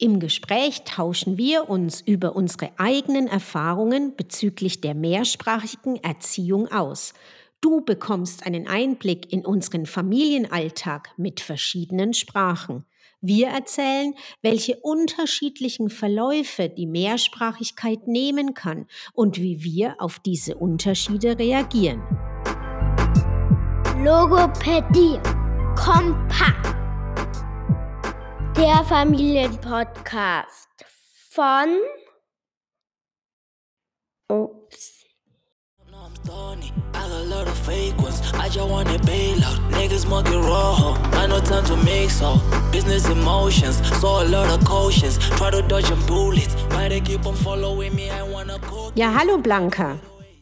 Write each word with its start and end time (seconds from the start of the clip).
Im 0.00 0.20
Gespräch 0.20 0.84
tauschen 0.84 1.38
wir 1.38 1.68
uns 1.68 2.00
über 2.00 2.36
unsere 2.36 2.70
eigenen 2.78 3.26
Erfahrungen 3.26 4.14
bezüglich 4.14 4.80
der 4.80 4.94
mehrsprachigen 4.94 5.96
Erziehung 5.96 6.68
aus. 6.70 7.14
Du 7.60 7.80
bekommst 7.80 8.46
einen 8.46 8.68
Einblick 8.68 9.32
in 9.32 9.44
unseren 9.44 9.86
Familienalltag 9.86 11.10
mit 11.16 11.40
verschiedenen 11.40 12.14
Sprachen. 12.14 12.84
Wir 13.20 13.48
erzählen, 13.48 14.14
welche 14.40 14.76
unterschiedlichen 14.76 15.90
Verläufe 15.90 16.68
die 16.68 16.86
Mehrsprachigkeit 16.86 18.06
nehmen 18.06 18.54
kann 18.54 18.86
und 19.14 19.38
wie 19.38 19.64
wir 19.64 19.96
auf 19.98 20.20
diese 20.20 20.54
Unterschiede 20.54 21.36
reagieren. 21.40 22.04
Logopädie 24.04 25.18
kompakt. 25.74 26.77
Der 28.58 28.82
Familienpodcast 28.82 30.68
von 31.30 31.68
Ups. 34.28 35.04
I 35.86 36.72
got 36.92 37.08
a 37.08 37.22
lot 37.22 37.46
of 37.46 37.56
fake 37.56 37.96
ones. 37.98 38.20
I 38.34 38.48
just 38.48 38.68
want. 38.68 38.88
Niggas 38.88 40.08
monkey 40.08 40.34
rojo. 40.34 40.96
I 41.12 41.28
no 41.28 41.38
time 41.38 41.64
to 41.66 41.76
make 41.76 42.10
so. 42.10 42.40
Business 42.72 43.08
emotions. 43.08 43.80
So 44.00 44.22
a 44.22 44.24
lot 44.24 44.50
of 44.50 44.66
cautions. 44.66 45.18
Try 45.36 45.50
to 45.50 45.62
dodge 45.62 45.88
them 45.88 46.04
bullets. 46.08 46.54
Why 46.72 46.88
they 46.88 47.00
keep 47.00 47.26
on 47.26 47.36
following 47.36 47.94
me? 47.94 48.10
I 48.10 48.24
wanna 48.24 48.58
cook. 48.58 48.92
Ja, 48.96 49.12
hallo 49.12 49.38
Blanca. 49.38 50.00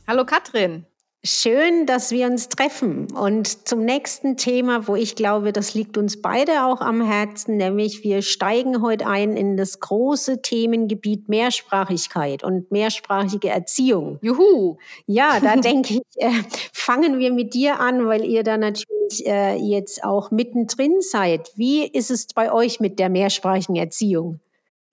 Hallo 0.09 0.25
Katrin. 0.25 0.87
Schön, 1.29 1.87
dass 1.87 2.13
wir 2.13 2.27
uns 2.27 2.49
treffen. 2.49 3.11
Und 3.11 3.67
zum 3.67 3.85
nächsten 3.85 4.37
Thema, 4.37 4.87
wo 4.87 4.95
ich 4.95 5.17
glaube, 5.17 5.53
das 5.53 5.75
liegt 5.75 5.99
uns 5.99 6.23
beide 6.23 6.65
auch 6.65 6.81
am 6.81 7.05
Herzen, 7.05 7.57
nämlich 7.57 8.05
wir 8.05 8.23
steigen 8.23 8.81
heute 8.81 9.09
ein 9.09 9.37
in 9.37 9.57
das 9.57 9.81
große 9.81 10.41
Themengebiet 10.41 11.29
Mehrsprachigkeit 11.29 12.45
und 12.45 12.71
mehrsprachige 12.71 13.49
Erziehung. 13.49 14.21
Juhu! 14.23 14.77
Ja, 15.07 15.41
da 15.41 15.57
denke 15.61 15.95
ich, 15.95 16.23
äh, 16.23 16.31
fangen 16.73 17.19
wir 17.19 17.33
mit 17.33 17.55
dir 17.55 17.81
an, 17.81 18.07
weil 18.07 18.25
ihr 18.25 18.45
da 18.45 18.57
natürlich 18.57 19.27
äh, 19.27 19.57
jetzt 19.57 20.05
auch 20.05 20.31
mittendrin 20.31 21.01
seid. 21.01 21.51
Wie 21.57 21.85
ist 21.89 22.13
es 22.13 22.29
bei 22.29 22.53
euch 22.53 22.79
mit 22.79 23.01
der 23.01 23.09
mehrsprachigen 23.09 23.75
Erziehung? 23.75 24.39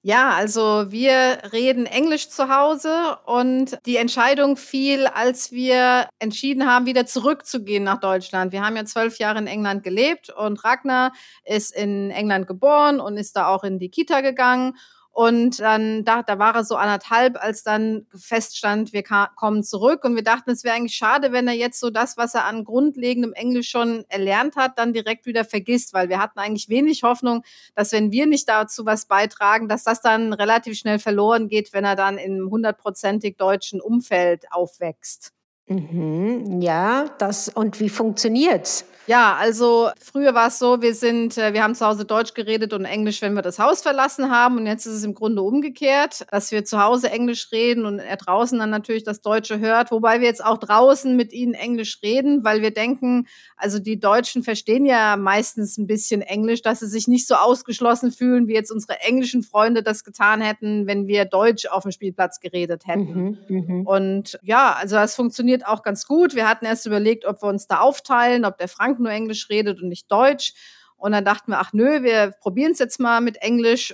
Ja, 0.06 0.32
also 0.32 0.92
wir 0.92 1.38
reden 1.54 1.86
Englisch 1.86 2.28
zu 2.28 2.50
Hause 2.54 3.18
und 3.26 3.80
die 3.86 3.96
Entscheidung 3.96 4.58
fiel, 4.58 5.08
als 5.08 5.54
wir 5.54 6.10
entschieden 6.20 6.68
haben, 6.70 6.86
wieder 6.86 7.06
zurückzugehen 7.06 7.86
nach 7.86 8.02
Deutschland. 8.02 8.52
Wir 8.52 8.66
haben 8.66 8.76
ja 8.76 8.84
zwölf 8.84 9.18
Jahre 9.18 9.40
in 9.40 9.48
England 9.48 9.82
gelebt 9.82 10.30
und 10.30 10.62
Ragnar 10.66 11.14
ist 11.46 11.74
in 11.74 12.12
England 12.12 12.48
geboren 12.48 13.00
und 13.00 13.16
ist 13.16 13.38
da 13.38 13.48
auch 13.48 13.64
in 13.64 13.80
die 13.80 13.90
Kita 13.90 14.20
gegangen. 14.20 14.76
Und 15.16 15.60
dann, 15.60 16.04
da, 16.06 16.24
da 16.24 16.40
war 16.40 16.56
er 16.56 16.64
so 16.64 16.76
anderthalb, 16.76 17.38
als 17.40 17.62
dann 17.62 18.08
feststand, 18.16 18.94
wir 18.94 19.04
kommen 19.04 19.64
zurück. 19.64 20.04
Und 20.06 20.16
wir 20.16 20.24
dachten, 20.24 20.50
es 20.50 20.64
wäre 20.64 20.76
eigentlich 20.76 20.96
schade, 20.96 21.32
wenn 21.32 21.48
er 21.48 21.54
jetzt 21.54 21.80
so 21.80 21.92
das, 21.92 22.18
was 22.18 22.34
er 22.34 22.46
an 22.46 22.64
grundlegendem 22.64 23.32
Englisch 23.34 23.70
schon 23.70 24.06
erlernt 24.10 24.56
hat, 24.56 24.80
dann 24.80 24.92
direkt 24.92 25.28
wieder 25.28 25.46
vergisst, 25.46 25.94
weil 25.94 26.10
wir 26.10 26.18
hatten 26.18 26.40
eigentlich 26.40 26.68
wenig 26.68 27.04
Hoffnung, 27.04 27.44
dass 27.76 27.92
wenn 27.92 28.12
wir 28.12 28.26
nicht 28.26 28.50
dazu 28.50 28.88
was 28.88 29.06
beitragen, 29.06 29.68
dass 29.70 29.84
das 29.84 30.02
dann 30.02 30.34
relativ 30.34 30.80
schnell 30.80 30.98
verloren 30.98 31.48
geht, 31.48 31.74
wenn 31.74 31.86
er 31.86 31.96
dann 31.96 32.18
im 32.18 32.50
hundertprozentig 32.50 33.38
deutschen 33.38 33.82
Umfeld 33.82 34.52
aufwächst. 34.52 35.32
Mhm, 35.68 36.62
ja, 36.62 37.06
das 37.18 37.48
und 37.48 37.80
wie 37.80 37.90
funktioniert's? 37.90 38.86
Ja, 39.06 39.36
also 39.36 39.90
früher 40.00 40.34
war 40.34 40.48
es 40.48 40.60
so, 40.60 40.82
wir 40.82 40.96
sind, 40.96 41.38
äh, 41.38 41.52
wir 41.52 41.62
haben 41.62 41.76
zu 41.76 41.86
Hause 41.86 42.06
Deutsch 42.06 42.34
geredet 42.34 42.72
und 42.72 42.86
Englisch, 42.86 43.22
wenn 43.22 43.34
wir 43.34 43.42
das 43.42 43.60
Haus 43.60 43.82
verlassen 43.82 44.32
haben. 44.32 44.58
Und 44.58 44.66
jetzt 44.66 44.86
ist 44.86 44.94
es 44.94 45.04
im 45.04 45.14
Grunde 45.14 45.42
umgekehrt, 45.42 46.26
dass 46.32 46.52
wir 46.52 46.64
zu 46.64 46.82
Hause 46.82 47.12
Englisch 47.12 47.52
reden 47.52 47.86
und 47.86 48.00
er 48.00 48.16
draußen 48.16 48.58
dann 48.58 48.70
natürlich 48.70 49.04
das 49.04 49.20
Deutsche 49.20 49.60
hört. 49.60 49.92
Wobei 49.92 50.22
wir 50.22 50.28
jetzt 50.28 50.44
auch 50.44 50.58
draußen 50.58 51.18
mit 51.18 51.34
ihnen 51.34 51.54
Englisch 51.54 52.00
reden, 52.02 52.46
weil 52.46 52.62
wir 52.62 52.72
denken, 52.72 53.28
also 53.58 53.78
die 53.78 54.00
Deutschen 54.00 54.42
verstehen 54.42 54.86
ja 54.86 55.18
meistens 55.18 55.78
ein 55.78 55.86
bisschen 55.86 56.22
Englisch, 56.22 56.62
dass 56.62 56.80
sie 56.80 56.88
sich 56.88 57.10
nicht 57.10 57.28
so 57.28 57.36
ausgeschlossen 57.36 58.12
fühlen, 58.14 58.48
wie 58.48 58.54
jetzt 58.54 58.72
unsere 58.72 59.02
englischen 59.02 59.44
Freunde 59.44 59.84
das 59.84 60.06
getan 60.06 60.40
hätten, 60.40 60.88
wenn 60.88 61.08
wir 61.08 61.26
Deutsch 61.26 61.66
auf 61.66 61.84
dem 61.84 61.92
Spielplatz 61.92 62.40
geredet 62.40 62.84
hätten. 62.88 63.38
Mhm, 63.50 63.66
mh. 63.68 63.82
Und 63.84 64.40
ja, 64.44 64.78
also 64.80 64.96
das 64.96 65.14
funktioniert 65.16 65.53
auch 65.68 65.82
ganz 65.82 66.06
gut. 66.06 66.36
Wir 66.36 66.48
hatten 66.48 66.66
erst 66.66 66.86
überlegt, 66.86 67.26
ob 67.26 67.42
wir 67.42 67.50
uns 67.50 67.68
da 67.68 67.80
aufteilen, 67.80 68.46
ob 68.46 68.58
der 68.58 68.68
Frank 68.68 68.84
Frank 68.84 69.00
nur 69.00 69.12
Englisch 69.12 69.50
redet 69.50 69.82
und 69.82 69.88
nicht 69.90 70.12
Deutsch. 70.12 70.54
Und 70.98 71.14
dann 71.14 71.26
dachten 71.26 71.52
wir, 71.52 71.60
ach 71.60 71.74
nö, 71.74 72.04
wir 72.04 72.32
probieren 72.40 72.74
es 72.74 72.80
jetzt 72.80 73.00
mal 73.00 73.22
mit 73.22 73.38
Englisch. 73.38 73.94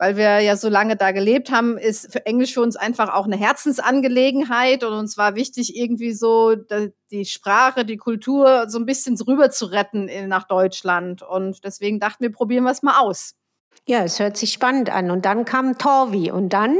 Weil 0.00 0.16
wir 0.16 0.38
ja 0.38 0.56
so 0.56 0.68
lange 0.68 0.94
da 0.94 1.10
gelebt 1.10 1.50
haben, 1.50 1.76
ist 1.76 2.12
für 2.12 2.24
Englisch 2.24 2.54
für 2.54 2.60
uns 2.60 2.76
einfach 2.76 3.12
auch 3.12 3.24
eine 3.24 3.36
Herzensangelegenheit 3.36 4.84
und 4.84 4.92
uns 4.92 5.18
war 5.18 5.34
wichtig, 5.34 5.76
irgendwie 5.76 6.12
so 6.12 6.54
die 7.10 7.24
Sprache, 7.24 7.84
die 7.84 7.96
Kultur 7.96 8.66
so 8.68 8.78
ein 8.78 8.86
bisschen 8.86 9.20
rüber 9.20 9.50
zu 9.50 9.66
retten 9.66 10.08
nach 10.28 10.46
Deutschland. 10.46 11.22
Und 11.22 11.64
deswegen 11.64 11.98
dachten 11.98 12.22
wir, 12.22 12.30
probieren 12.30 12.62
wir 12.62 12.70
es 12.70 12.84
mal 12.84 13.00
aus. 13.00 13.34
Ja, 13.86 14.04
es 14.04 14.20
hört 14.20 14.36
sich 14.36 14.52
spannend 14.52 14.88
an. 14.88 15.10
Und 15.10 15.24
dann 15.24 15.44
kam 15.44 15.78
Torvi. 15.78 16.30
Und 16.30 16.50
dann? 16.50 16.76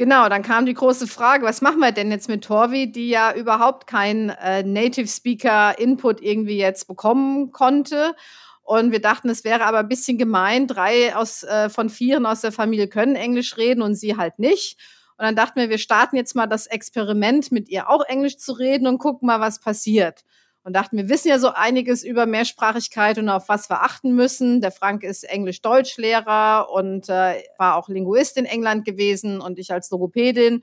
Genau, 0.00 0.30
dann 0.30 0.42
kam 0.42 0.64
die 0.64 0.72
große 0.72 1.06
Frage, 1.06 1.44
was 1.44 1.60
machen 1.60 1.80
wir 1.80 1.92
denn 1.92 2.10
jetzt 2.10 2.30
mit 2.30 2.42
Torvi, 2.42 2.90
die 2.90 3.10
ja 3.10 3.34
überhaupt 3.34 3.86
kein 3.86 4.30
äh, 4.30 4.62
Native 4.62 5.06
Speaker 5.06 5.78
Input 5.78 6.22
irgendwie 6.22 6.56
jetzt 6.56 6.88
bekommen 6.88 7.52
konnte. 7.52 8.14
Und 8.62 8.92
wir 8.92 9.02
dachten, 9.02 9.28
es 9.28 9.44
wäre 9.44 9.66
aber 9.66 9.80
ein 9.80 9.88
bisschen 9.88 10.16
gemein. 10.16 10.66
Drei 10.66 11.14
aus, 11.14 11.42
äh, 11.42 11.68
von 11.68 11.90
vieren 11.90 12.24
aus 12.24 12.40
der 12.40 12.50
Familie 12.50 12.88
können 12.88 13.14
Englisch 13.14 13.58
reden 13.58 13.82
und 13.82 13.94
sie 13.94 14.16
halt 14.16 14.38
nicht. 14.38 14.78
Und 15.18 15.26
dann 15.26 15.36
dachten 15.36 15.60
wir, 15.60 15.68
wir 15.68 15.76
starten 15.76 16.16
jetzt 16.16 16.34
mal 16.34 16.46
das 16.46 16.66
Experiment, 16.66 17.52
mit 17.52 17.68
ihr 17.68 17.90
auch 17.90 18.02
Englisch 18.06 18.38
zu 18.38 18.52
reden 18.52 18.86
und 18.86 18.96
gucken 18.96 19.26
mal, 19.26 19.40
was 19.40 19.60
passiert 19.60 20.24
und 20.62 20.74
dachten, 20.74 20.96
wir 20.96 21.08
wissen 21.08 21.28
ja 21.28 21.38
so 21.38 21.48
einiges 21.48 22.04
über 22.04 22.26
Mehrsprachigkeit 22.26 23.18
und 23.18 23.28
auf 23.28 23.48
was 23.48 23.70
wir 23.70 23.82
achten 23.82 24.14
müssen. 24.14 24.60
Der 24.60 24.70
Frank 24.70 25.02
ist 25.02 25.24
Englisch-Deutsch-Lehrer 25.24 26.68
und 26.70 27.08
äh, 27.08 27.42
war 27.58 27.76
auch 27.76 27.88
Linguist 27.88 28.36
in 28.36 28.44
England 28.44 28.84
gewesen 28.84 29.40
und 29.40 29.58
ich 29.58 29.72
als 29.72 29.90
Logopädin. 29.90 30.62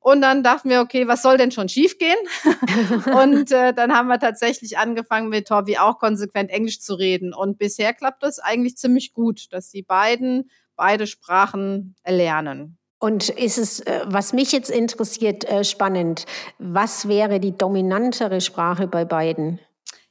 Und 0.00 0.20
dann 0.20 0.44
dachten 0.44 0.70
wir, 0.70 0.80
okay, 0.80 1.08
was 1.08 1.22
soll 1.22 1.36
denn 1.36 1.50
schon 1.50 1.68
schiefgehen? 1.68 2.16
und 3.20 3.50
äh, 3.50 3.72
dann 3.72 3.92
haben 3.92 4.08
wir 4.08 4.20
tatsächlich 4.20 4.78
angefangen, 4.78 5.28
mit 5.28 5.48
Torvi 5.48 5.78
auch 5.78 5.98
konsequent 5.98 6.50
Englisch 6.50 6.80
zu 6.80 6.94
reden. 6.94 7.34
Und 7.34 7.58
bisher 7.58 7.92
klappt 7.92 8.22
das 8.22 8.38
eigentlich 8.38 8.76
ziemlich 8.76 9.14
gut, 9.14 9.52
dass 9.52 9.70
die 9.70 9.82
beiden 9.82 10.50
beide 10.76 11.06
Sprachen 11.06 11.96
erlernen. 12.02 12.78
Und 13.06 13.28
ist 13.28 13.56
es, 13.56 13.78
äh, 13.78 14.00
was 14.06 14.32
mich 14.32 14.50
jetzt 14.50 14.68
interessiert, 14.68 15.44
äh, 15.44 15.62
spannend, 15.62 16.26
was 16.58 17.06
wäre 17.06 17.38
die 17.38 17.56
dominantere 17.56 18.40
Sprache 18.40 18.88
bei 18.88 19.04
beiden? 19.04 19.60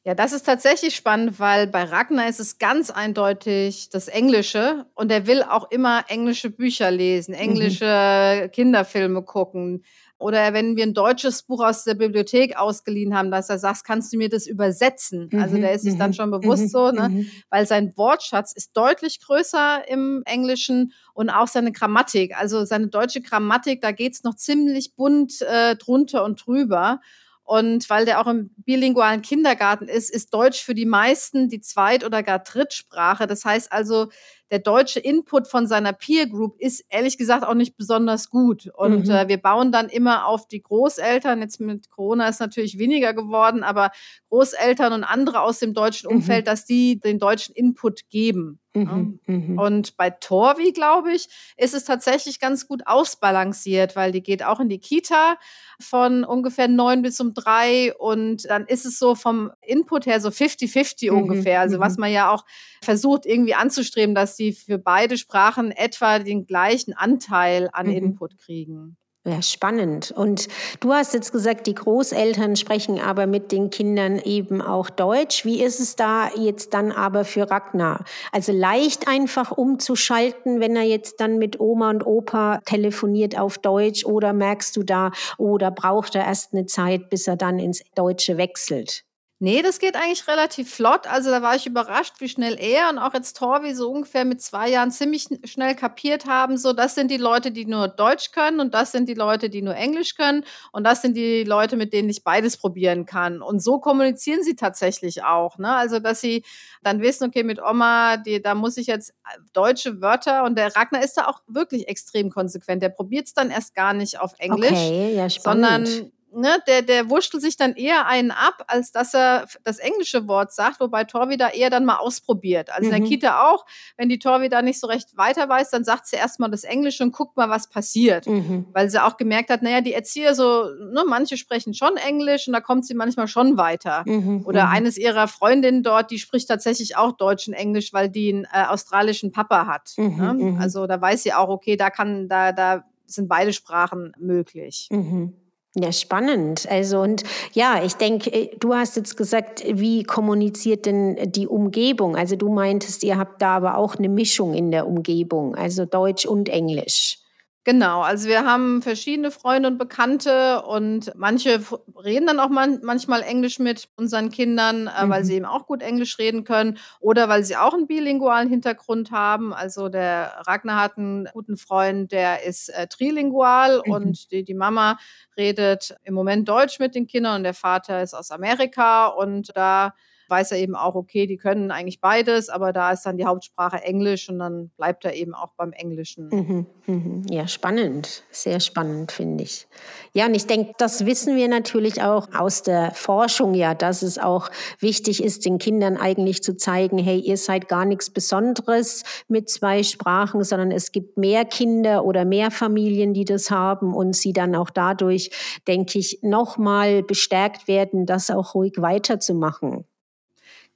Ja, 0.08 0.14
das 0.14 0.34
ist 0.34 0.46
tatsächlich 0.46 0.96
spannend, 0.96 1.40
weil 1.40 1.66
bei 1.66 1.84
Ragnar 1.84 2.30
ist 2.30 2.40
es 2.40 2.60
ganz 2.60 2.92
eindeutig 2.92 3.90
das 3.90 4.08
Englische 4.08 4.86
und 4.94 5.12
er 5.12 5.26
will 5.26 5.42
auch 5.42 5.72
immer 5.72 6.06
englische 6.10 6.52
Bücher 6.52 6.92
lesen, 6.92 7.34
mhm. 7.34 7.42
englische 7.42 8.44
mhm. 8.44 8.52
Kinderfilme 8.52 9.24
gucken. 9.24 9.84
Oder 10.20 10.54
wenn 10.54 10.78
wir 10.78 10.84
ein 10.84 10.94
deutsches 10.94 11.42
Buch 11.42 11.66
aus 11.66 11.86
der 11.86 11.96
Bibliothek 11.96 12.56
ausgeliehen 12.56 13.18
haben, 13.18 13.32
dass 13.32 13.50
er 13.50 13.58
sagt, 13.58 13.84
kannst 13.84 14.14
du 14.14 14.18
mir 14.18 14.30
das 14.30 14.46
übersetzen? 14.46 15.28
Mhm, 15.32 15.40
also 15.40 15.58
der 15.58 15.74
ist 15.74 15.82
sich 15.82 15.98
dann 15.98 16.12
mhm, 16.12 16.14
schon 16.14 16.30
bewusst 16.32 16.64
mhm, 16.66 16.70
so, 16.70 16.92
ne? 16.92 17.10
Mhm. 17.10 17.32
weil 17.50 17.66
sein 17.66 17.92
Wortschatz 17.98 18.54
ist 18.54 18.78
deutlich 18.78 19.20
größer 19.22 19.90
im 19.90 20.22
Englischen 20.26 20.94
und 21.16 21.32
auch 21.32 21.48
seine 21.48 21.72
Grammatik. 21.72 22.40
Also 22.40 22.64
seine 22.64 22.90
deutsche 22.90 23.22
Grammatik, 23.22 23.82
da 23.82 23.92
geht's 23.92 24.24
noch 24.24 24.36
ziemlich 24.36 24.94
bunt 24.94 25.42
äh, 25.42 25.76
drunter 25.76 26.24
und 26.24 26.46
drüber. 26.46 27.02
Und 27.46 27.88
weil 27.92 28.06
der 28.06 28.20
auch 28.20 28.26
im 28.26 28.50
bilingualen 28.58 29.22
Kindergarten 29.22 29.88
ist, 29.88 30.10
ist 30.10 30.34
Deutsch 30.34 30.64
für 30.64 30.74
die 30.74 30.88
meisten 30.88 31.48
die 31.48 31.62
Zweit- 31.62 32.04
oder 32.04 32.24
gar 32.24 32.40
Drittsprache. 32.40 33.28
Das 33.28 33.46
heißt 33.46 33.72
also, 33.72 34.08
der 34.50 34.58
deutsche 34.58 35.00
Input 35.00 35.48
von 35.48 35.68
seiner 35.68 35.94
Peer 35.94 36.28
Group 36.28 36.56
ist 36.60 36.84
ehrlich 36.90 37.20
gesagt 37.20 37.46
auch 37.46 37.54
nicht 37.54 37.78
besonders 37.78 38.32
gut. 38.32 38.72
Und 38.76 39.06
mhm. 39.06 39.12
äh, 39.12 39.28
wir 39.28 39.38
bauen 39.38 39.72
dann 39.72 39.90
immer 39.90 40.26
auf 40.26 40.48
die 40.48 40.64
Großeltern. 40.64 41.40
Jetzt 41.40 41.60
mit 41.60 41.92
Corona 41.92 42.28
ist 42.28 42.40
natürlich 42.40 42.80
weniger 42.80 43.14
geworden, 43.14 43.64
aber 43.64 43.92
Großeltern 44.30 44.94
und 44.94 45.04
andere 45.04 45.42
aus 45.42 45.60
dem 45.60 45.76
deutschen 45.76 46.10
mhm. 46.10 46.18
Umfeld, 46.18 46.46
mhm. 46.46 46.50
dass 46.50 46.66
die 46.66 47.00
den 47.00 47.20
deutschen 47.20 47.54
Input 47.54 48.10
geben. 48.10 48.60
Mhm, 48.76 49.20
mhm, 49.26 49.58
und 49.58 49.96
bei 49.96 50.10
Torvi, 50.10 50.74
glaube 50.74 51.14
ich, 51.14 51.28
ist 51.56 51.74
es 51.74 51.86
tatsächlich 51.86 52.40
ganz 52.42 52.68
gut 52.68 52.86
ausbalanciert, 52.86 53.96
weil 53.96 54.12
die 54.12 54.22
geht 54.22 54.44
auch 54.44 54.60
in 54.60 54.68
die 54.68 54.80
Kita 54.80 55.38
von 55.80 56.26
ungefähr 56.26 56.68
neun 56.68 57.02
bis 57.02 57.20
um 57.22 57.34
drei 57.34 57.96
und 57.96 58.50
dann 58.50 58.66
ist 58.68 58.86
es 58.86 59.00
so 59.00 59.16
vom 59.16 59.52
Input 59.62 60.06
her 60.06 60.20
so 60.20 60.30
50-50 60.30 61.10
mhm, 61.10 61.18
ungefähr. 61.18 61.62
Also 61.62 61.80
was 61.80 61.96
mhm. 61.96 62.02
man 62.02 62.12
ja 62.12 62.32
auch 62.32 62.44
versucht 62.82 63.26
irgendwie 63.26 63.56
anzustreben, 63.56 64.14
dass 64.14 64.36
sie 64.36 64.52
für 64.52 64.78
beide 64.78 65.18
Sprachen 65.18 65.72
etwa 65.72 66.20
den 66.20 66.46
gleichen 66.46 66.94
Anteil 66.94 67.70
an 67.72 67.88
mhm. 67.88 67.94
Input 67.94 68.38
kriegen. 68.38 68.98
Ja, 69.28 69.42
spannend. 69.42 70.12
Und 70.12 70.48
du 70.82 70.94
hast 70.94 71.16
jetzt 71.16 71.32
gesagt, 71.32 71.66
die 71.66 71.74
Großeltern 71.74 72.56
sprechen 72.56 73.00
aber 73.00 73.26
mit 73.26 73.52
den 73.52 73.72
Kindern 73.72 74.20
eben 74.20 74.62
auch 74.62 74.92
Deutsch. 74.92 75.46
Wie 75.46 75.64
ist 75.64 75.80
es 75.80 75.96
da 75.96 76.30
jetzt 76.36 76.76
dann 76.76 76.92
aber 76.92 77.26
für 77.26 77.50
Ragnar? 77.50 78.06
Also 78.32 78.52
leicht 78.52 79.08
einfach 79.08 79.52
umzuschalten, 79.52 80.60
wenn 80.60 80.76
er 80.76 80.84
jetzt 80.84 81.20
dann 81.22 81.40
mit 81.40 81.60
Oma 81.60 81.90
und 81.90 82.06
Opa 82.06 82.60
telefoniert 82.66 83.36
auf 83.36 83.58
Deutsch 83.58 84.06
oder 84.06 84.32
merkst 84.32 84.76
du 84.78 84.84
da, 84.84 85.12
oder 85.40 85.72
braucht 85.72 86.14
er 86.14 86.26
erst 86.26 86.54
eine 86.54 86.68
Zeit, 86.68 87.10
bis 87.10 87.26
er 87.26 87.36
dann 87.36 87.58
ins 87.58 87.82
Deutsche 87.96 88.38
wechselt? 88.38 89.06
Nee, 89.40 89.62
das 89.62 89.80
geht 89.80 89.98
eigentlich 89.98 90.30
relativ 90.30 90.74
flott. 90.74 91.08
Also 91.08 91.30
da 91.30 91.42
war 91.42 91.56
ich 91.58 91.68
überrascht, 91.68 92.14
wie 92.20 92.30
schnell 92.30 92.58
er 92.58 92.90
und 92.90 92.98
auch 92.98 93.14
jetzt 93.14 93.36
Torvi 93.36 93.76
so 93.76 93.92
ungefähr 93.92 94.24
mit 94.24 94.42
zwei 94.42 94.70
Jahren 94.70 94.92
ziemlich 94.92 95.28
schnell 95.44 95.76
kapiert 95.76 96.26
haben, 96.26 96.58
so 96.58 96.72
das 96.72 96.96
sind 96.96 97.12
die 97.12 97.18
Leute, 97.18 97.52
die 97.52 97.66
nur 97.66 97.90
Deutsch 97.90 98.32
können 98.32 98.62
und 98.62 98.74
das 98.74 98.94
sind 98.94 99.10
die 99.10 99.14
Leute, 99.14 99.50
die 99.50 99.62
nur 99.62 99.76
Englisch 99.76 100.16
können 100.16 100.46
und 100.72 100.86
das 100.86 101.02
sind 101.02 101.18
die 101.18 101.44
Leute, 101.44 101.76
mit 101.76 101.92
denen 101.92 102.10
ich 102.10 102.24
beides 102.24 102.56
probieren 102.56 103.06
kann. 103.06 103.42
Und 103.42 103.62
so 103.62 103.80
kommunizieren 103.80 104.42
sie 104.42 104.56
tatsächlich 104.56 105.26
auch. 105.26 105.58
Ne? 105.58 105.76
Also 105.76 106.00
dass 106.00 106.22
sie 106.22 106.46
dann 106.82 107.02
wissen, 107.02 107.28
okay, 107.28 107.44
mit 107.44 107.62
Oma, 107.62 108.16
die, 108.16 108.42
da 108.42 108.56
muss 108.56 108.78
ich 108.78 108.88
jetzt 108.88 109.14
deutsche 109.52 110.00
Wörter 110.00 110.46
und 110.46 110.58
der 110.58 110.74
Ragnar 110.78 111.04
ist 111.04 111.18
da 111.18 111.28
auch 111.28 111.42
wirklich 111.48 111.90
extrem 111.90 112.30
konsequent. 112.30 112.82
Der 112.82 112.90
probiert 112.90 113.28
es 113.28 113.34
dann 113.34 113.52
erst 113.52 113.76
gar 113.76 113.94
nicht 113.94 114.18
auf 114.18 114.32
Englisch, 114.38 114.72
okay, 114.72 115.14
ja, 115.14 115.30
sondern 115.30 116.14
ne, 116.36 116.58
der, 116.68 116.82
der 116.82 117.10
wurschtelt 117.10 117.42
sich 117.42 117.58
dann 117.58 117.74
eher 117.74 118.08
einen 118.08 118.32
ab, 118.32 118.66
als 118.68 118.92
dass 118.92 119.14
er 119.14 119.48
das 119.64 119.80
englische 119.80 120.28
Wort 120.28 120.54
sagt, 120.54 120.80
wobei 120.80 121.04
Torvi 121.04 121.38
da 121.38 121.50
eher 121.50 121.70
dann 121.70 121.86
mal 121.86 121.98
ausprobiert. 121.98 122.70
Also 122.70 122.88
mhm. 122.88 122.94
in 122.94 123.00
der 123.00 123.06
mhm. 123.06 123.10
Kita 123.10 123.52
auch, 123.52 123.66
wenn 123.98 124.10
die 124.10 124.20
Torvi 124.20 124.50
da 124.50 124.62
nicht 124.62 124.80
so 124.80 124.88
recht 124.88 125.18
weiter 125.18 125.48
weiß, 125.48 125.72
dann 125.72 125.84
sagt 125.84 126.08
sie 126.08 126.18
erstmal 126.18 126.52
das 126.52 126.64
Englische 126.64 127.04
und 127.04 127.14
guckt 127.14 127.38
mal, 127.38 127.50
was 127.50 127.70
passiert. 127.70 128.28
Mhm. 128.28 128.68
Weil 128.74 128.90
sie 128.90 129.02
auch 129.02 129.18
gemerkt 129.18 129.50
hat, 129.50 129.62
naja, 129.62 129.82
die 129.82 129.94
Erzieher 129.94 130.36
so, 130.36 130.66
ne, 130.66 131.04
manche 131.08 131.38
sprechen 131.38 131.74
schon 131.74 131.98
Englisch 131.98 132.48
und 132.48 132.54
da 132.54 132.62
kommt 132.62 132.86
sie 132.86 132.94
manchmal 132.94 133.28
schon 133.28 133.58
weiter. 133.58 134.04
Mhm. 134.06 134.44
Oder 134.46 134.66
mhm. 134.66 134.72
eines 134.72 134.98
ihrer 134.98 135.28
Freundinnen 135.28 135.84
dort, 135.84 136.12
die 136.12 136.20
spricht 136.20 136.48
tatsächlich 136.48 136.98
auch 136.98 137.14
Deutsch 137.14 137.48
und 137.48 137.54
Englisch, 137.54 137.94
weil 137.94 138.10
die 138.10 138.34
einen 138.34 138.46
äh, 138.46 138.66
australischen 138.68 139.32
Papa 139.32 139.68
hat. 139.68 139.94
Mhm. 139.98 140.18
Ne? 140.18 140.58
Also 140.60 140.88
da 140.88 141.00
weiß 141.00 141.24
sie 141.24 141.34
auch, 141.34 141.50
okay, 141.50 141.78
da 141.78 141.90
kann, 141.90 142.28
da, 142.28 142.52
da 142.52 142.84
sind 143.08 143.28
beide 143.28 143.54
Sprachen 143.54 144.12
möglich. 144.18 144.88
Mhm. 144.92 145.34
Ja, 145.78 145.92
spannend. 145.92 146.66
Also 146.70 147.02
und 147.02 147.24
ja, 147.52 147.84
ich 147.84 147.96
denke, 147.96 148.32
äh, 148.32 148.56
du 148.58 148.74
hast 148.74 148.96
jetzt 148.96 149.18
gesagt, 149.18 149.62
wie 149.68 150.04
kommuniziert 150.04 150.86
denn 150.86 151.32
die 151.32 151.48
Umgebung? 151.48 152.16
Also 152.16 152.38
du 152.38 152.50
meintest, 152.50 153.04
ihr 153.04 153.18
habt 153.18 153.42
da 153.42 153.58
aber 153.58 153.78
auch 153.78 153.96
eine 153.96 154.08
Mischung 154.08 154.54
in 154.54 154.72
der 154.72 154.88
Umgebung, 154.88 155.56
also 155.56 155.86
Deutsch 155.86 156.26
und 156.26 156.48
Englisch. 156.48 157.20
Genau, 157.68 158.02
also 158.02 158.30
wir 158.30 158.46
haben 158.46 158.84
verschiedene 158.84 159.32
Freunde 159.32 159.68
und 159.70 159.80
Bekannte 159.80 160.62
und 160.62 161.12
manche 161.16 161.60
reden 161.98 162.28
dann 162.28 162.40
auch 162.40 162.50
man 162.50 162.80
manchmal 162.84 163.24
Englisch 163.24 163.58
mit 163.58 163.90
unseren 163.98 164.30
Kindern, 164.30 164.86
äh, 164.86 165.04
mhm. 165.04 165.10
weil 165.10 165.26
sie 165.26 165.34
eben 165.34 165.46
auch 165.46 165.66
gut 165.66 165.82
Englisch 165.82 166.20
reden 166.20 166.44
können 166.44 166.78
oder 167.00 167.28
weil 167.28 167.44
sie 167.44 167.58
auch 167.58 167.74
einen 167.74 167.88
bilingualen 167.88 168.50
Hintergrund 168.50 169.10
haben. 169.10 169.52
Also 169.52 169.90
der 169.90 170.44
Ragnar 170.46 170.80
hat 170.80 171.00
einen 171.00 171.28
guten 171.34 171.58
Freund, 171.58 172.12
der 172.12 172.44
ist 172.44 172.70
äh, 172.70 172.86
trilingual 172.86 173.82
mhm. 173.84 173.92
und 173.92 174.32
die, 174.32 174.44
die 174.44 174.54
Mama 174.54 175.00
redet 175.36 175.96
im 176.04 176.14
Moment 176.14 176.48
Deutsch 176.48 176.78
mit 176.78 176.94
den 176.94 177.08
Kindern 177.08 177.38
und 177.38 177.44
der 177.46 177.56
Vater 177.56 178.04
ist 178.04 178.14
aus 178.14 178.30
Amerika 178.30 179.08
und 179.08 179.58
da 179.58 179.96
weiß 180.30 180.52
er 180.52 180.60
eben 180.60 180.76
auch, 180.76 180.96
okay, 180.96 181.26
die 181.28 181.38
können 181.38 181.72
eigentlich 181.72 182.02
beides, 182.02 182.50
aber 182.50 182.74
da 182.74 182.92
ist 182.92 183.06
dann 183.06 183.18
die 183.18 183.26
Hauptsprache 183.26 183.82
Englisch 183.84 184.30
und 184.30 184.40
dann 184.40 184.70
bleibt 184.78 185.06
er 185.06 185.14
eben 185.14 185.34
auch 185.34 185.54
beim 185.58 185.72
Englischen. 185.72 186.30
Mhm, 186.30 186.66
mhm. 186.86 187.26
Ja, 187.30 187.48
spannend, 187.48 188.24
sehr 188.32 188.60
spannend, 188.60 189.12
finde 189.12 189.44
ich. 189.44 189.68
Ja, 190.14 190.28
und 190.28 190.36
ich 190.36 190.46
denke, 190.46 190.74
das 190.78 191.06
wissen 191.06 191.36
wir 191.36 191.48
natürlich 191.48 192.02
auch 192.04 192.28
aus 192.34 192.64
der 192.64 192.92
Forschung 192.92 193.56
ja, 193.56 193.74
dass 193.74 194.02
es 194.02 194.18
auch 194.18 194.50
wichtig 194.80 195.24
ist, 195.24 195.46
den 195.46 195.58
Kindern 195.58 195.98
eigentlich 195.98 196.44
zu 196.44 196.56
zeigen, 196.56 196.98
hey, 196.98 197.20
ihr 197.20 197.38
seid 197.38 197.68
gar 197.68 197.86
nichts 197.86 198.10
Besonderes 198.10 199.04
mit 199.28 199.50
zwei 199.50 199.84
Sprachen, 199.84 200.44
sondern 200.44 200.72
es 200.72 200.92
gibt 200.92 201.18
mehr 201.18 201.46
Kinder 201.46 202.06
oder 202.06 202.26
mehr 202.26 202.52
Familien, 202.52 203.14
die 203.14 203.26
das 203.26 203.52
haben 203.52 203.94
und 203.94 204.16
sie 204.16 204.34
dann 204.34 204.56
auch 204.56 204.70
dadurch, 204.70 205.32
denke 205.68 206.00
ich, 206.00 206.20
nochmal 206.22 207.04
bestärkt 207.04 207.68
werden, 207.68 208.06
das 208.06 208.30
auch 208.30 208.56
ruhig 208.56 208.74
weiterzumachen. 208.78 209.86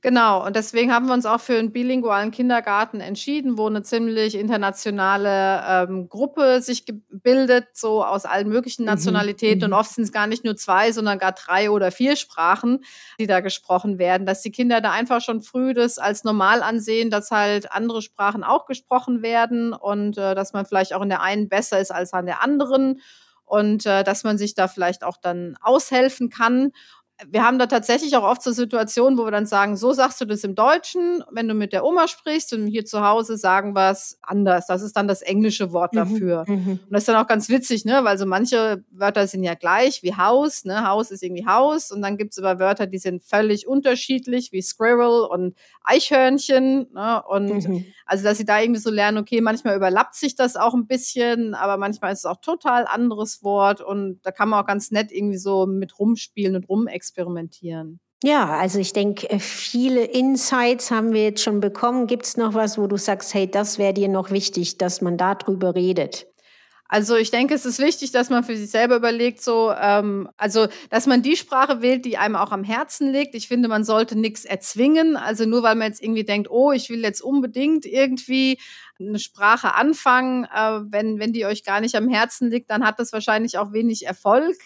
Genau, 0.01 0.45
und 0.45 0.55
deswegen 0.55 0.93
haben 0.93 1.07
wir 1.07 1.13
uns 1.13 1.25
auch 1.25 1.41
für 1.41 1.57
einen 1.57 1.73
bilingualen 1.73 2.31
Kindergarten 2.31 3.01
entschieden, 3.01 3.57
wo 3.57 3.67
eine 3.67 3.83
ziemlich 3.83 4.35
internationale 4.35 5.61
ähm, 5.67 6.07
Gruppe 6.07 6.61
sich 6.61 6.85
bildet, 7.09 7.67
so 7.73 8.05
aus 8.05 8.23
allen 8.23 8.47
möglichen 8.47 8.83
mhm, 8.83 8.91
Nationalitäten. 8.91 9.59
Mhm. 9.59 9.65
Und 9.65 9.73
oft 9.73 9.91
sind 9.91 10.05
es 10.05 10.13
gar 10.13 10.25
nicht 10.25 10.45
nur 10.45 10.55
zwei, 10.55 10.93
sondern 10.93 11.19
gar 11.19 11.33
drei 11.33 11.69
oder 11.69 11.91
vier 11.91 12.15
Sprachen, 12.15 12.85
die 13.19 13.27
da 13.27 13.41
gesprochen 13.41 13.99
werden. 13.99 14.25
Dass 14.25 14.41
die 14.41 14.51
Kinder 14.51 14.79
da 14.79 14.91
einfach 14.91 15.19
schon 15.19 15.41
früh 15.41 15.73
das 15.73 15.97
als 15.97 16.23
normal 16.23 16.61
ansehen, 16.61 17.09
dass 17.09 17.29
halt 17.31 17.69
andere 17.73 18.01
Sprachen 18.01 18.45
auch 18.45 18.67
gesprochen 18.67 19.21
werden 19.21 19.73
und 19.73 20.17
äh, 20.17 20.33
dass 20.33 20.53
man 20.53 20.65
vielleicht 20.65 20.93
auch 20.93 21.01
in 21.01 21.09
der 21.09 21.21
einen 21.21 21.49
besser 21.49 21.77
ist 21.77 21.91
als 21.91 22.13
an 22.13 22.25
der 22.25 22.41
anderen 22.41 23.01
und 23.43 23.85
äh, 23.85 24.03
dass 24.03 24.23
man 24.23 24.37
sich 24.37 24.53
da 24.53 24.67
vielleicht 24.67 25.03
auch 25.03 25.17
dann 25.17 25.57
aushelfen 25.61 26.29
kann 26.29 26.71
wir 27.27 27.43
haben 27.43 27.59
da 27.59 27.65
tatsächlich 27.67 28.15
auch 28.15 28.23
oft 28.23 28.41
so 28.41 28.51
Situationen, 28.51 29.17
wo 29.17 29.25
wir 29.25 29.31
dann 29.31 29.45
sagen, 29.45 29.75
so 29.75 29.91
sagst 29.91 30.21
du 30.21 30.25
das 30.25 30.43
im 30.45 30.55
Deutschen, 30.55 31.21
wenn 31.31 31.49
du 31.49 31.53
mit 31.53 31.73
der 31.73 31.83
Oma 31.83 32.07
sprichst 32.07 32.53
und 32.53 32.67
hier 32.67 32.85
zu 32.85 33.05
Hause 33.05 33.35
sagen 33.37 33.75
wir 33.75 33.91
es 33.91 34.17
anders. 34.21 34.67
Das 34.67 34.81
ist 34.81 34.95
dann 34.95 35.07
das 35.07 35.21
englische 35.21 35.73
Wort 35.73 35.93
mhm, 35.93 35.97
dafür. 35.97 36.45
Mhm, 36.47 36.79
und 36.85 36.91
das 36.91 37.01
ist 37.01 37.09
dann 37.09 37.17
auch 37.17 37.27
ganz 37.27 37.49
witzig, 37.49 37.83
ne? 37.83 38.03
Weil 38.03 38.17
so 38.17 38.25
manche 38.25 38.85
Wörter 38.91 39.27
sind 39.27 39.43
ja 39.43 39.55
gleich, 39.55 40.01
wie 40.01 40.15
Haus, 40.15 40.63
ne? 40.63 40.87
Haus 40.87 41.11
ist 41.11 41.21
irgendwie 41.21 41.45
Haus. 41.45 41.91
Und 41.91 42.01
dann 42.01 42.17
gibt 42.17 42.31
es 42.31 42.39
aber 42.39 42.57
Wörter, 42.59 42.87
die 42.87 42.99
sind 42.99 43.21
völlig 43.21 43.67
unterschiedlich, 43.67 44.53
wie 44.53 44.61
Squirrel 44.61 45.27
und 45.29 45.55
Eichhörnchen. 45.83 46.87
Ne? 46.93 47.23
Und 47.27 47.67
mhm. 47.67 47.85
also, 48.05 48.23
dass 48.23 48.37
sie 48.37 48.45
da 48.45 48.61
irgendwie 48.61 48.79
so 48.79 48.91
lernen, 48.91 49.17
okay, 49.17 49.41
manchmal 49.41 49.75
überlappt 49.75 50.15
sich 50.15 50.35
das 50.35 50.55
auch 50.55 50.73
ein 50.73 50.87
bisschen, 50.87 51.53
aber 51.53 51.75
manchmal 51.75 52.13
ist 52.13 52.19
es 52.19 52.25
auch 52.25 52.39
total 52.39 52.87
anderes 52.87 53.43
Wort. 53.43 53.81
Und 53.81 54.21
da 54.23 54.31
kann 54.31 54.47
man 54.47 54.63
auch 54.63 54.67
ganz 54.67 54.91
nett 54.91 55.11
irgendwie 55.11 55.37
so 55.37 55.65
mit 55.65 55.99
rumspielen 55.99 56.55
und 56.55 56.69
rumexperimentieren 56.69 57.08
experimentieren. 57.09 57.99
Ja, 58.21 58.57
also 58.57 58.79
ich 58.79 58.91
denke, 58.91 59.29
äh, 59.29 59.39
viele 59.39 60.03
Insights 60.03 60.91
haben 60.91 61.13
wir 61.13 61.23
jetzt 61.23 61.41
schon 61.41 61.61
bekommen. 61.61 62.05
Gibt 62.05 62.25
es 62.25 62.35
noch 62.35 62.53
was, 62.53 62.77
wo 62.77 62.87
du 62.87 62.97
sagst, 62.97 63.33
hey, 63.33 63.49
das 63.49 63.79
wäre 63.79 63.93
dir 63.93 64.09
noch 64.09 64.29
wichtig, 64.29 64.77
dass 64.77 65.01
man 65.01 65.17
darüber 65.17 65.73
redet? 65.73 66.27
Also 66.91 67.15
ich 67.15 67.29
denke, 67.29 67.53
es 67.53 67.65
ist 67.65 67.77
wichtig, 67.79 68.11
dass 68.11 68.31
man 68.31 68.43
für 68.43 68.57
sich 68.57 68.71
selber 68.71 68.95
überlegt, 68.95 69.43
so, 69.43 69.71
ähm, 69.71 70.27
also 70.37 70.67
dass 70.89 71.05
man 71.05 71.21
die 71.21 71.35
Sprache 71.35 71.83
wählt, 71.83 72.03
die 72.03 72.17
einem 72.17 72.35
auch 72.35 72.51
am 72.51 72.63
Herzen 72.63 73.13
liegt. 73.13 73.35
Ich 73.35 73.47
finde, 73.47 73.69
man 73.69 73.83
sollte 73.83 74.17
nichts 74.17 74.43
erzwingen. 74.43 75.15
Also 75.15 75.45
nur 75.45 75.61
weil 75.61 75.75
man 75.75 75.87
jetzt 75.87 76.03
irgendwie 76.03 76.23
denkt, 76.23 76.49
oh, 76.49 76.71
ich 76.71 76.89
will 76.89 77.03
jetzt 77.03 77.21
unbedingt 77.21 77.85
irgendwie 77.85 78.59
eine 78.99 79.19
Sprache 79.19 79.75
anfangen, 79.75 80.45
äh, 80.45 80.79
wenn, 80.89 81.19
wenn 81.19 81.31
die 81.31 81.45
euch 81.45 81.63
gar 81.63 81.79
nicht 81.79 81.95
am 81.95 82.09
Herzen 82.09 82.49
liegt, 82.49 82.71
dann 82.71 82.83
hat 82.83 82.99
das 82.99 83.13
wahrscheinlich 83.13 83.59
auch 83.59 83.71
wenig 83.71 84.05
Erfolg. 84.07 84.57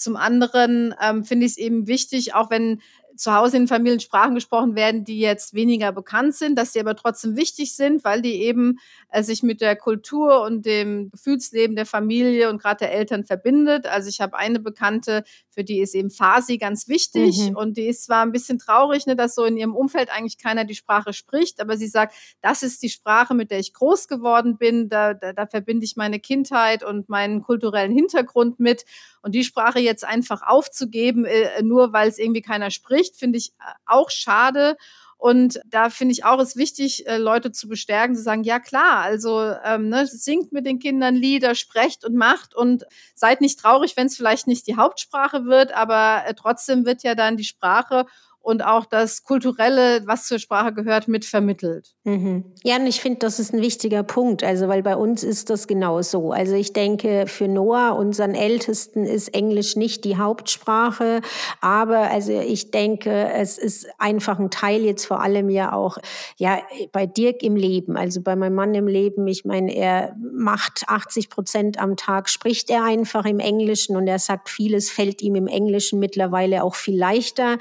Zum 0.00 0.16
anderen 0.16 0.94
ähm, 1.00 1.24
finde 1.24 1.44
ich 1.44 1.52
es 1.52 1.58
eben 1.58 1.86
wichtig, 1.86 2.34
auch 2.34 2.50
wenn 2.50 2.80
zu 3.20 3.34
Hause 3.34 3.58
in 3.58 3.68
Familien 3.68 4.00
Sprachen 4.00 4.34
gesprochen 4.34 4.74
werden, 4.74 5.04
die 5.04 5.20
jetzt 5.20 5.52
weniger 5.52 5.92
bekannt 5.92 6.34
sind, 6.34 6.58
dass 6.58 6.72
sie 6.72 6.80
aber 6.80 6.96
trotzdem 6.96 7.36
wichtig 7.36 7.76
sind, 7.76 8.02
weil 8.02 8.22
die 8.22 8.42
eben 8.42 8.78
äh, 9.10 9.22
sich 9.22 9.42
mit 9.42 9.60
der 9.60 9.76
Kultur 9.76 10.40
und 10.40 10.64
dem 10.64 11.10
Gefühlsleben 11.10 11.76
der 11.76 11.84
Familie 11.84 12.48
und 12.48 12.62
gerade 12.62 12.78
der 12.78 12.92
Eltern 12.92 13.24
verbindet. 13.24 13.86
Also 13.86 14.08
ich 14.08 14.22
habe 14.22 14.38
eine 14.38 14.58
Bekannte, 14.58 15.24
für 15.50 15.64
die 15.64 15.80
ist 15.80 15.94
eben 15.94 16.08
Farsi 16.08 16.56
ganz 16.56 16.88
wichtig 16.88 17.50
mhm. 17.50 17.56
und 17.56 17.76
die 17.76 17.88
ist 17.88 18.04
zwar 18.04 18.22
ein 18.22 18.32
bisschen 18.32 18.58
traurig, 18.58 19.04
ne, 19.04 19.16
dass 19.16 19.34
so 19.34 19.44
in 19.44 19.58
ihrem 19.58 19.74
Umfeld 19.76 20.08
eigentlich 20.10 20.38
keiner 20.38 20.64
die 20.64 20.74
Sprache 20.74 21.12
spricht, 21.12 21.60
aber 21.60 21.76
sie 21.76 21.88
sagt, 21.88 22.14
das 22.40 22.62
ist 22.62 22.82
die 22.82 22.88
Sprache, 22.88 23.34
mit 23.34 23.50
der 23.50 23.58
ich 23.58 23.74
groß 23.74 24.08
geworden 24.08 24.56
bin, 24.56 24.88
da, 24.88 25.12
da, 25.12 25.34
da 25.34 25.46
verbinde 25.46 25.84
ich 25.84 25.94
meine 25.94 26.20
Kindheit 26.20 26.82
und 26.82 27.10
meinen 27.10 27.42
kulturellen 27.42 27.92
Hintergrund 27.92 28.60
mit 28.60 28.86
und 29.22 29.34
die 29.34 29.44
Sprache 29.44 29.80
jetzt 29.80 30.04
einfach 30.04 30.42
aufzugeben, 30.42 31.26
äh, 31.26 31.62
nur 31.62 31.92
weil 31.92 32.08
es 32.08 32.18
irgendwie 32.18 32.40
keiner 32.40 32.70
spricht, 32.70 33.09
finde 33.16 33.38
ich 33.38 33.52
äh, 33.60 33.72
auch 33.86 34.10
schade. 34.10 34.76
Und 35.20 35.60
da 35.66 35.90
finde 35.90 36.12
ich 36.12 36.24
auch, 36.24 36.40
es 36.40 36.56
wichtig, 36.56 37.06
äh, 37.06 37.18
Leute 37.18 37.52
zu 37.52 37.68
bestärken, 37.68 38.16
zu 38.16 38.22
sagen, 38.22 38.42
ja 38.42 38.58
klar, 38.58 39.00
also 39.00 39.52
ähm, 39.64 39.90
ne, 39.90 40.06
singt 40.06 40.50
mit 40.50 40.64
den 40.64 40.78
Kindern 40.78 41.14
Lieder, 41.14 41.54
sprecht 41.54 42.06
und 42.06 42.14
macht 42.14 42.54
und 42.54 42.84
seid 43.14 43.42
nicht 43.42 43.58
traurig, 43.58 43.98
wenn 43.98 44.06
es 44.06 44.16
vielleicht 44.16 44.46
nicht 44.46 44.66
die 44.66 44.76
Hauptsprache 44.76 45.44
wird, 45.44 45.72
aber 45.72 46.22
äh, 46.26 46.32
trotzdem 46.32 46.86
wird 46.86 47.02
ja 47.02 47.14
dann 47.14 47.36
die 47.36 47.44
Sprache 47.44 48.06
und 48.42 48.64
auch 48.64 48.86
das 48.86 49.22
Kulturelle, 49.22 50.02
was 50.06 50.26
zur 50.26 50.38
Sprache 50.38 50.72
gehört, 50.72 51.08
mit 51.08 51.24
vermittelt. 51.24 51.94
Mhm. 52.04 52.44
Ja, 52.64 52.76
und 52.76 52.86
ich 52.86 53.00
finde, 53.00 53.18
das 53.18 53.38
ist 53.38 53.52
ein 53.52 53.60
wichtiger 53.60 54.02
Punkt. 54.02 54.42
Also, 54.42 54.66
weil 54.68 54.82
bei 54.82 54.96
uns 54.96 55.22
ist 55.22 55.50
das 55.50 55.66
genau 55.66 56.00
so. 56.00 56.32
Also, 56.32 56.54
ich 56.54 56.72
denke, 56.72 57.26
für 57.26 57.48
Noah, 57.48 57.96
unseren 57.96 58.34
Ältesten, 58.34 59.04
ist 59.04 59.34
Englisch 59.34 59.76
nicht 59.76 60.04
die 60.04 60.16
Hauptsprache. 60.16 61.20
Aber 61.60 62.10
also, 62.10 62.32
ich 62.32 62.70
denke, 62.70 63.30
es 63.34 63.58
ist 63.58 63.86
einfach 63.98 64.38
ein 64.38 64.50
Teil 64.50 64.84
jetzt 64.84 65.04
vor 65.04 65.20
allem 65.20 65.50
ja 65.50 65.72
auch, 65.74 65.98
ja, 66.36 66.60
bei 66.92 67.06
Dirk 67.06 67.42
im 67.42 67.56
Leben, 67.56 67.96
also 67.96 68.22
bei 68.22 68.36
meinem 68.36 68.54
Mann 68.54 68.74
im 68.74 68.88
Leben. 68.88 69.26
Ich 69.26 69.44
meine, 69.44 69.74
er 69.74 70.16
macht 70.32 70.84
80 70.86 71.28
Prozent 71.28 71.78
am 71.78 71.96
Tag, 71.96 72.30
spricht 72.30 72.70
er 72.70 72.84
einfach 72.84 73.26
im 73.26 73.38
Englischen 73.38 73.96
und 73.96 74.06
er 74.06 74.18
sagt, 74.18 74.48
vieles 74.48 74.90
fällt 74.90 75.20
ihm 75.20 75.34
im 75.34 75.46
Englischen 75.46 75.98
mittlerweile 75.98 76.64
auch 76.64 76.74
viel 76.74 76.98
leichter 76.98 77.58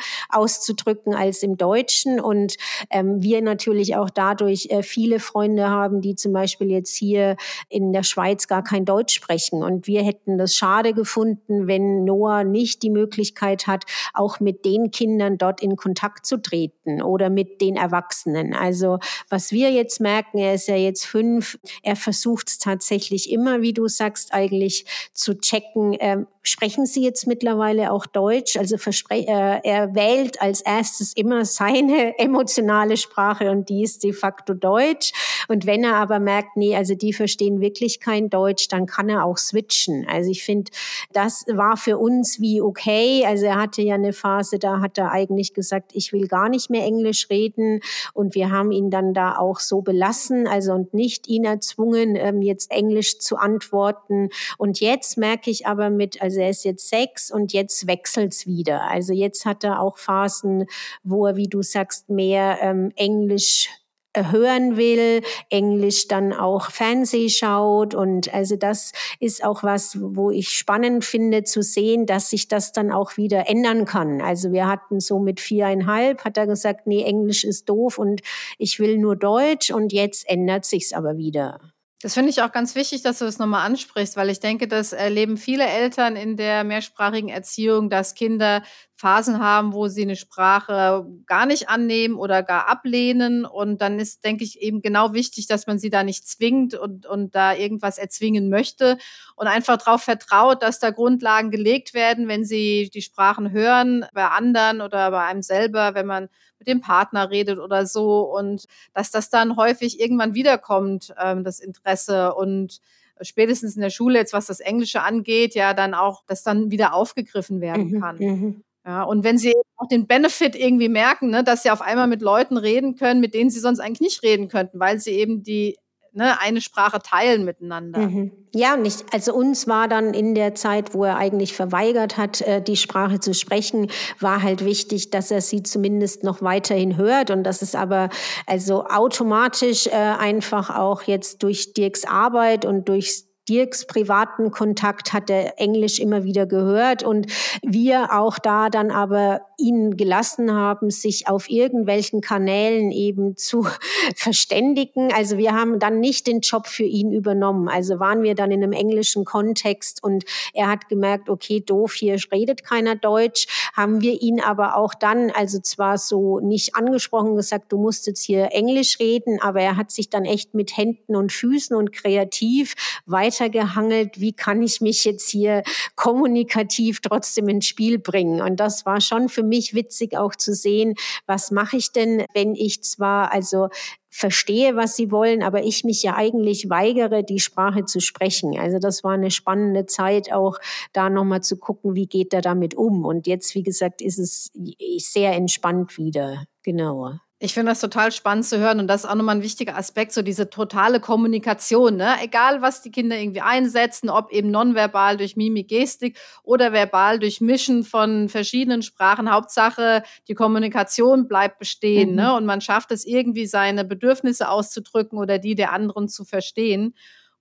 auszudrücken 0.69 1.13
als 1.13 1.43
im 1.43 1.57
Deutschen. 1.57 2.19
Und 2.19 2.55
ähm, 2.89 3.21
wir 3.21 3.41
natürlich 3.41 3.95
auch 3.95 4.09
dadurch 4.09 4.67
äh, 4.69 4.83
viele 4.83 5.19
Freunde 5.19 5.69
haben, 5.69 6.01
die 6.01 6.15
zum 6.15 6.33
Beispiel 6.33 6.69
jetzt 6.69 6.95
hier 6.95 7.35
in 7.69 7.93
der 7.93 8.03
Schweiz 8.03 8.47
gar 8.47 8.63
kein 8.63 8.85
Deutsch 8.85 9.13
sprechen. 9.13 9.63
Und 9.63 9.88
wir 9.88 10.03
hätten 10.03 10.38
das 10.38 10.55
schade 10.55 10.93
gefunden, 10.93 11.67
wenn 11.67 12.03
Noah 12.03 12.43
nicht 12.43 12.83
die 12.83 12.89
Möglichkeit 12.89 13.67
hat, 13.67 13.85
auch 14.13 14.39
mit 14.39 14.65
den 14.65 14.91
Kindern 14.91 15.38
dort 15.38 15.61
in 15.61 15.75
Kontakt 15.75 16.25
zu 16.25 16.41
treten 16.41 17.01
oder 17.01 17.29
mit 17.29 17.61
den 17.61 17.75
Erwachsenen. 17.75 18.53
Also 18.53 18.99
was 19.29 19.51
wir 19.51 19.71
jetzt 19.71 19.99
merken, 19.99 20.38
er 20.38 20.53
ist 20.53 20.67
ja 20.67 20.75
jetzt 20.75 21.05
fünf, 21.05 21.57
er 21.83 21.95
versucht 21.95 22.49
es 22.49 22.59
tatsächlich 22.59 23.31
immer, 23.31 23.61
wie 23.61 23.73
du 23.73 23.88
sagst, 23.88 24.33
eigentlich 24.33 24.85
zu 25.13 25.38
checken, 25.38 25.93
äh, 25.93 26.25
sprechen 26.49 26.85
Sie 26.85 27.03
jetzt 27.03 27.27
mittlerweile 27.27 27.91
auch 27.91 28.05
Deutsch? 28.05 28.57
Also 28.57 28.75
äh, 28.75 29.59
er 29.63 29.95
wählt 29.95 30.41
als 30.41 30.61
erstes 30.61 31.13
immer 31.13 31.45
seine 31.45 32.17
emotionale 32.19 32.97
Sprache 32.97 33.51
und 33.51 33.69
die 33.69 33.83
ist 33.83 34.03
de 34.03 34.13
facto 34.13 34.53
Deutsch. 34.53 35.11
Und 35.47 35.65
wenn 35.65 35.83
er 35.83 35.95
aber 35.95 36.19
merkt, 36.19 36.57
nee, 36.57 36.75
also 36.75 36.95
die 36.95 37.13
verstehen 37.13 37.61
wirklich 37.61 37.99
kein 37.99 38.29
Deutsch, 38.29 38.67
dann 38.67 38.85
kann 38.85 39.09
er 39.09 39.25
auch 39.25 39.37
switchen. 39.37 40.05
Also 40.09 40.31
ich 40.31 40.43
finde, 40.43 40.71
das 41.13 41.45
war 41.47 41.77
für 41.77 41.97
uns 41.97 42.39
wie 42.39 42.61
okay. 42.61 43.25
Also 43.25 43.45
er 43.45 43.57
hatte 43.57 43.81
ja 43.81 43.95
eine 43.95 44.13
Phase, 44.13 44.59
da 44.59 44.79
hat 44.81 44.97
er 44.97 45.11
eigentlich 45.11 45.53
gesagt, 45.53 45.91
ich 45.93 46.13
will 46.13 46.27
gar 46.27 46.49
nicht 46.49 46.69
mehr 46.69 46.83
Englisch 46.83 47.29
reden. 47.29 47.81
Und 48.13 48.35
wir 48.35 48.51
haben 48.51 48.71
ihn 48.71 48.89
dann 48.89 49.13
da 49.13 49.37
auch 49.37 49.59
so 49.59 49.81
belassen, 49.81 50.47
also 50.47 50.73
und 50.73 50.93
nicht 50.93 51.27
ihn 51.27 51.45
erzwungen, 51.45 52.15
ähm, 52.15 52.41
jetzt 52.41 52.71
Englisch 52.71 53.19
zu 53.19 53.37
antworten. 53.37 54.29
Und 54.57 54.79
jetzt 54.79 55.17
merke 55.17 55.49
ich 55.49 55.67
aber 55.67 55.89
mit, 55.89 56.21
also 56.39 56.46
er 56.46 56.50
ist 56.50 56.63
jetzt 56.63 56.89
sechs 56.89 57.31
und 57.31 57.51
jetzt 57.53 57.86
wechselt's 57.88 58.48
wieder. 58.48 58.84
Also 58.84 59.13
jetzt 59.13 59.46
hat 59.46 59.63
er 59.63 59.81
auch 59.81 59.98
Phasen, 59.98 60.65
wo 61.03 61.25
er, 61.25 61.36
wie 61.36 61.48
du 61.48 61.62
sagst, 61.62 62.10
mehr 62.10 62.60
ähm, 62.62 62.91
Englisch 62.96 63.69
hören 64.15 64.75
will, 64.75 65.22
Englisch 65.50 66.08
dann 66.08 66.34
auch 66.34 66.72
Fernseh 66.72 67.29
schaut 67.29 67.93
und 67.93 68.34
also 68.34 68.55
das 68.55 68.91
ist 69.19 69.43
auch 69.43 69.62
was, 69.62 69.98
wo 70.01 70.31
ich 70.31 70.50
spannend 70.50 71.05
finde 71.05 71.43
zu 71.43 71.62
sehen, 71.62 72.08
dass 72.08 72.31
sich 72.31 72.48
das 72.48 72.72
dann 72.72 72.91
auch 72.91 73.17
wieder 73.17 73.48
ändern 73.48 73.86
kann. 73.86 74.19
Also 74.19 74.51
wir 74.51 74.67
hatten 74.67 75.00
so 75.00 75.19
mit 75.19 75.39
viereinhalb, 75.39 76.25
hat 76.25 76.38
er 76.38 76.48
gesagt, 76.48 76.88
nee, 76.88 77.03
Englisch 77.03 77.43
ist 77.43 77.69
doof 77.69 78.00
und 78.00 78.22
ich 78.58 78.79
will 78.79 78.98
nur 78.98 79.15
Deutsch 79.15 79.69
und 79.69 79.93
jetzt 79.93 80.27
ändert 80.27 80.65
sich's 80.65 80.91
aber 80.91 81.17
wieder. 81.17 81.60
Das 82.01 82.13
finde 82.13 82.29
ich 82.29 82.41
auch 82.41 82.53
ganz 82.53 82.75
wichtig, 82.75 83.01
dass 83.01 83.19
du 83.19 83.25
das 83.25 83.39
nochmal 83.39 83.65
ansprichst, 83.65 84.15
weil 84.15 84.29
ich 84.29 84.39
denke, 84.39 84.69
das 84.69 84.93
erleben 84.93 85.35
viele 85.35 85.65
Eltern 85.67 86.15
in 86.15 86.37
der 86.37 86.63
mehrsprachigen 86.63 87.27
Erziehung, 87.27 87.89
dass 87.89 88.13
Kinder 88.13 88.63
Phasen 88.95 89.39
haben, 89.39 89.73
wo 89.73 89.89
sie 89.89 90.03
eine 90.03 90.15
Sprache 90.15 91.05
gar 91.25 91.45
nicht 91.45 91.67
annehmen 91.67 92.15
oder 92.15 92.41
gar 92.41 92.69
ablehnen. 92.69 93.43
Und 93.43 93.81
dann 93.81 93.99
ist, 93.99 94.23
denke 94.23 94.45
ich, 94.45 94.61
eben 94.61 94.81
genau 94.81 95.13
wichtig, 95.13 95.47
dass 95.47 95.67
man 95.67 95.77
sie 95.77 95.89
da 95.89 96.03
nicht 96.03 96.25
zwingt 96.25 96.73
und, 96.73 97.05
und 97.05 97.35
da 97.35 97.53
irgendwas 97.53 97.97
erzwingen 97.97 98.49
möchte 98.49 98.97
und 99.35 99.47
einfach 99.47 99.75
darauf 99.75 100.01
vertraut, 100.01 100.63
dass 100.63 100.79
da 100.79 100.91
Grundlagen 100.91 101.51
gelegt 101.51 101.93
werden, 101.93 102.29
wenn 102.29 102.45
sie 102.45 102.89
die 102.93 103.01
Sprachen 103.01 103.51
hören, 103.51 104.05
bei 104.13 104.25
anderen 104.27 104.79
oder 104.79 105.11
bei 105.11 105.25
einem 105.25 105.41
selber, 105.41 105.95
wenn 105.95 106.05
man 106.05 106.29
mit 106.59 106.67
dem 106.67 106.81
Partner 106.81 107.29
redet 107.29 107.57
oder 107.59 107.85
so 107.85 108.21
und 108.21 108.65
dass 108.93 109.11
das 109.11 109.29
dann 109.29 109.55
häufig 109.55 109.99
irgendwann 109.99 110.35
wiederkommt, 110.35 111.13
ähm, 111.21 111.43
das 111.43 111.59
Interesse 111.59 112.35
und 112.35 112.79
spätestens 113.21 113.75
in 113.75 113.81
der 113.81 113.89
Schule 113.89 114.19
jetzt, 114.19 114.33
was 114.33 114.45
das 114.45 114.59
Englische 114.59 115.01
angeht, 115.01 115.55
ja 115.55 115.73
dann 115.73 115.93
auch, 115.93 116.23
dass 116.25 116.43
dann 116.43 116.71
wieder 116.71 116.93
aufgegriffen 116.93 117.61
werden 117.61 117.91
mhm, 117.91 118.01
kann. 118.01 118.17
Mhm, 118.17 118.63
ja, 118.85 119.03
und 119.03 119.23
wenn 119.23 119.37
sie 119.37 119.53
auch 119.75 119.87
den 119.87 120.07
Benefit 120.07 120.55
irgendwie 120.55 120.89
merken, 120.89 121.29
ne, 121.29 121.43
dass 121.43 121.63
sie 121.63 121.71
auf 121.71 121.81
einmal 121.81 122.07
mit 122.07 122.21
Leuten 122.21 122.57
reden 122.57 122.95
können, 122.95 123.19
mit 123.19 123.33
denen 123.33 123.49
sie 123.49 123.59
sonst 123.59 123.79
eigentlich 123.79 124.01
nicht 124.01 124.23
reden 124.23 124.47
könnten, 124.47 124.79
weil 124.79 124.99
sie 124.99 125.11
eben 125.11 125.43
die 125.43 125.77
ne, 126.13 126.39
eine 126.39 126.61
Sprache 126.61 126.99
teilen 126.99 127.45
miteinander. 127.45 127.99
Mhm. 127.99 128.31
Ja, 128.53 128.77
nicht. 128.77 129.05
Also 129.13 129.33
uns 129.33 129.67
war 129.67 129.87
dann 129.87 130.13
in 130.13 130.35
der 130.35 130.55
Zeit, 130.55 130.93
wo 130.93 131.03
er 131.03 131.17
eigentlich 131.17 131.53
verweigert 131.53 132.17
hat, 132.17 132.41
äh, 132.41 132.61
die 132.61 132.77
Sprache 132.77 133.19
zu 133.19 133.33
sprechen, 133.33 133.89
war 134.19 134.41
halt 134.41 134.65
wichtig, 134.65 135.11
dass 135.11 135.31
er 135.31 135.41
sie 135.41 135.63
zumindest 135.63 136.23
noch 136.23 136.41
weiterhin 136.41 136.97
hört 136.97 137.31
und 137.31 137.43
das 137.43 137.61
ist 137.61 137.75
aber 137.75 138.09
also 138.47 138.85
automatisch 138.85 139.87
äh, 139.87 139.91
einfach 139.91 140.75
auch 140.75 141.03
jetzt 141.03 141.43
durch 141.43 141.73
Dirks 141.73 142.05
Arbeit 142.05 142.65
und 142.65 142.89
durch 142.89 143.23
Dirks 143.49 143.87
privaten 143.87 144.51
Kontakt 144.51 145.11
hat 145.11 145.29
er 145.29 145.59
Englisch 145.59 145.99
immer 145.99 146.23
wieder 146.23 146.45
gehört 146.45 147.03
und 147.03 147.27
wir 147.63 148.13
auch 148.13 148.37
da 148.37 148.69
dann 148.69 148.91
aber 148.91 149.41
ihn 149.59 149.97
gelassen 149.97 150.53
haben, 150.53 150.89
sich 150.89 151.27
auf 151.27 151.49
irgendwelchen 151.49 152.21
Kanälen 152.21 152.91
eben 152.91 153.35
zu 153.35 153.67
verständigen. 154.15 155.11
Also 155.13 155.37
wir 155.37 155.53
haben 155.53 155.79
dann 155.79 155.99
nicht 155.99 156.27
den 156.27 156.39
Job 156.39 156.67
für 156.67 156.83
ihn 156.83 157.11
übernommen. 157.11 157.67
Also 157.67 157.99
waren 157.99 158.23
wir 158.23 158.35
dann 158.35 158.51
in 158.51 158.63
einem 158.63 158.73
englischen 158.73 159.25
Kontext 159.25 160.03
und 160.03 160.25
er 160.53 160.67
hat 160.67 160.89
gemerkt, 160.89 161.29
okay, 161.29 161.59
doof, 161.59 161.93
hier 161.93 162.17
redet 162.31 162.63
keiner 162.63 162.95
Deutsch, 162.95 163.47
haben 163.73 164.01
wir 164.01 164.21
ihn 164.21 164.39
aber 164.39 164.77
auch 164.77 164.93
dann, 164.93 165.31
also 165.31 165.59
zwar 165.59 165.97
so 165.97 166.39
nicht 166.39 166.75
angesprochen 166.75 167.35
gesagt, 167.35 167.71
du 167.71 167.77
musst 167.77 168.07
jetzt 168.07 168.23
hier 168.23 168.49
Englisch 168.51 168.99
reden, 168.99 169.39
aber 169.41 169.61
er 169.61 169.77
hat 169.77 169.91
sich 169.91 170.09
dann 170.09 170.25
echt 170.25 170.53
mit 170.53 170.75
Händen 170.77 171.15
und 171.15 171.31
Füßen 171.31 171.75
und 171.75 171.91
kreativ 171.91 172.75
weitergehangelt, 173.05 174.19
wie 174.19 174.33
kann 174.33 174.61
ich 174.61 174.81
mich 174.81 175.05
jetzt 175.05 175.29
hier 175.29 175.63
kommunikativ 175.95 177.01
trotzdem 177.01 177.49
ins 177.49 177.65
Spiel 177.65 177.99
bringen. 177.99 178.41
Und 178.41 178.59
das 178.59 178.85
war 178.85 179.01
schon 179.01 179.29
für 179.29 179.43
mich 179.49 179.73
witzig 179.73 180.17
auch 180.17 180.35
zu 180.35 180.53
sehen, 180.53 180.93
was 181.25 181.51
mache 181.51 181.77
ich 181.77 181.91
denn, 181.91 182.23
wenn 182.33 182.55
ich 182.55 182.83
zwar 182.83 183.31
also 183.33 183.67
verstehe, 184.09 184.75
was 184.75 184.95
sie 184.95 185.11
wollen, 185.11 185.43
aber 185.43 185.63
ich 185.63 185.83
mich 185.83 186.01
ja 186.03 186.15
eigentlich 186.15 186.69
weigere, 186.69 187.23
die 187.23 187.39
Sprache 187.39 187.85
zu 187.85 187.99
sprechen. 187.99 188.57
Also 188.57 188.79
das 188.79 189.03
war 189.03 189.13
eine 189.13 189.31
spannende 189.31 189.85
Zeit, 189.85 190.31
auch 190.31 190.57
da 190.93 191.09
nochmal 191.09 191.41
zu 191.41 191.57
gucken, 191.57 191.95
wie 191.95 192.07
geht 192.07 192.33
er 192.33 192.41
damit 192.41 192.75
um. 192.75 193.05
Und 193.05 193.27
jetzt, 193.27 193.53
wie 193.55 193.63
gesagt, 193.63 194.01
ist 194.01 194.17
es 194.17 194.51
sehr 194.97 195.33
entspannt 195.33 195.97
wieder. 195.97 196.45
Genau. 196.63 197.19
Ich 197.41 197.53
finde 197.53 197.72
das 197.72 197.79
total 197.79 198.12
spannend 198.12 198.46
zu 198.46 198.60
hören 198.60 198.81
und 198.81 198.88
das 198.88 199.05
ist 199.05 199.10
auch 199.10 199.15
nochmal 199.15 199.38
ein 199.38 199.41
wichtiger 199.41 199.77
Aspekt, 199.77 200.12
so 200.12 200.22
diese 200.22 200.50
totale 200.50 201.00
Kommunikation. 201.00 201.96
Ne? 201.96 202.15
Egal, 202.22 202.62
was 202.62 202.81
die 202.81 202.91
Kinder 202.91 203.17
irgendwie 203.17 203.39
einsetzen, 203.39 204.10
ob 204.10 204.34
eben 204.34 204.51
nonverbal 204.51 205.15
durch 205.15 205.38
Mimik, 205.38 205.69
Gestik 205.69 206.17
oder 206.43 206.74
verbal 206.74 207.17
durch 207.17 207.39
Mischen 207.39 207.86
von 207.86 208.27
verschiedenen 208.27 208.81
Sprachen. 208.81 209.31
Hauptsache, 209.31 210.03
die 210.27 210.34
Kommunikation 210.34 211.29
bleibt 211.29 211.60
bestehen 211.60 212.10
mhm. 212.10 212.15
ne? 212.15 212.36
und 212.36 212.46
man 212.46 212.60
schafft 212.60 212.91
es 212.91 213.05
irgendwie, 213.05 213.46
seine 213.46 213.86
Bedürfnisse 213.86 214.50
auszudrücken 214.50 215.17
oder 215.17 215.39
die 215.39 215.55
der 215.55 215.72
anderen 215.72 216.10
zu 216.10 216.25
verstehen. 216.25 216.93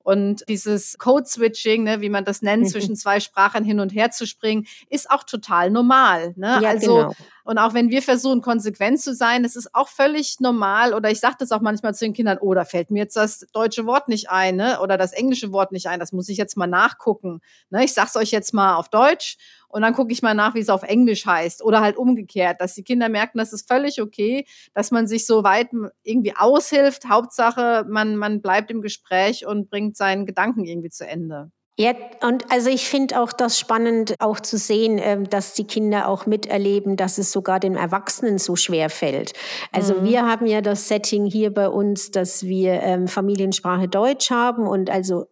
Und 0.09 0.43
dieses 0.49 0.97
Code-Switching, 0.97 1.83
ne, 1.83 2.01
wie 2.01 2.09
man 2.09 2.25
das 2.25 2.41
nennt, 2.41 2.63
mhm. 2.63 2.69
zwischen 2.69 2.97
zwei 2.97 3.21
Sprachen 3.21 3.63
hin 3.63 3.79
und 3.79 3.91
her 3.91 4.11
zu 4.11 4.27
springen, 4.27 4.67
ist 4.89 5.11
auch 5.11 5.23
total 5.23 5.71
normal. 5.71 6.33
Ne? 6.35 6.61
Ja, 6.63 6.71
also 6.71 6.97
genau. 6.97 7.15
Und 7.45 7.59
auch 7.59 7.75
wenn 7.75 7.91
wir 7.91 8.01
versuchen, 8.01 8.41
konsequent 8.41 9.03
zu 9.03 9.15
sein, 9.15 9.45
es 9.45 9.55
ist 9.55 9.75
auch 9.75 9.89
völlig 9.89 10.41
normal. 10.41 10.95
Oder 10.95 11.11
ich 11.11 11.21
sage 11.21 11.37
das 11.39 11.53
auch 11.53 11.61
manchmal 11.61 11.95
zu 11.95 12.07
den 12.07 12.15
Kindern, 12.15 12.39
oh, 12.41 12.55
da 12.55 12.65
fällt 12.65 12.91
mir 12.91 13.01
jetzt 13.01 13.17
das 13.17 13.47
deutsche 13.53 13.85
Wort 13.85 14.09
nicht 14.09 14.31
ein, 14.31 14.57
ne? 14.57 14.81
oder 14.81 14.97
das 14.97 15.13
englische 15.13 15.53
Wort 15.53 15.73
nicht 15.73 15.89
ein. 15.89 16.01
Das 16.01 16.13
muss 16.13 16.31
ich 16.31 16.39
jetzt 16.39 16.57
mal 16.57 16.67
nachgucken. 16.67 17.43
Ne? 17.69 17.85
Ich 17.85 17.93
sage 17.93 18.09
es 18.09 18.17
euch 18.17 18.31
jetzt 18.31 18.55
mal 18.55 18.77
auf 18.77 18.89
Deutsch 18.89 19.37
und 19.69 19.83
dann 19.83 19.95
gucke 19.95 20.13
ich 20.13 20.23
mal 20.23 20.35
nach, 20.35 20.55
wie 20.55 20.61
es 20.61 20.71
auf 20.71 20.83
Englisch 20.83 21.27
heißt. 21.27 21.63
Oder 21.63 21.81
halt 21.81 21.97
umgekehrt, 21.97 22.61
dass 22.61 22.75
die 22.75 22.85
Kinder 22.85 23.09
merken, 23.09 23.39
das 23.39 23.53
ist 23.53 23.69
völlig 23.69 24.01
okay, 24.01 24.47
dass 24.75 24.91
man 24.91 25.07
sich 25.07 25.27
so 25.27 25.45
weit 25.45 25.69
irgendwie 26.03 26.35
aushilft. 26.37 27.09
Hauptsache, 27.09 27.85
man, 27.89 28.17
man 28.17 28.41
bleibt 28.41 28.71
im 28.71 28.83
Gespräch 28.83 29.47
und 29.47 29.71
bringt 29.71 29.97
seinen 29.97 30.27
Gedanken 30.27 30.65
irgendwie 30.65 30.91
zu 30.91 31.07
Ende. 31.07 31.51
Ja, 31.81 31.93
und 32.23 32.51
also 32.51 32.71
ich 32.71 32.89
finde 32.89 33.21
auch 33.21 33.33
das 33.33 33.57
spannend, 33.57 34.17
auch 34.19 34.41
zu 34.41 34.59
sehen, 34.59 34.99
ähm, 35.01 35.31
dass 35.31 35.55
die 35.55 35.65
Kinder 35.65 36.09
auch 36.09 36.27
miterleben, 36.27 36.97
dass 36.97 37.19
es 37.19 37.31
sogar 37.31 37.61
den 37.61 37.77
Erwachsenen 37.77 38.39
so 38.39 38.57
schwer 38.57 38.91
fällt. 38.91 39.33
Also 39.71 39.95
mhm. 39.95 40.05
wir 40.05 40.27
haben 40.27 40.47
ja 40.47 40.61
das 40.61 40.89
Setting 40.89 41.27
hier 41.27 41.55
bei 41.55 41.69
uns, 41.69 42.11
dass 42.11 42.43
wir 42.43 42.83
ähm, 42.83 43.07
Familiensprache 43.07 43.87
Deutsch 43.87 44.33
haben 44.33 44.67
und 44.67 44.91
also 44.91 45.27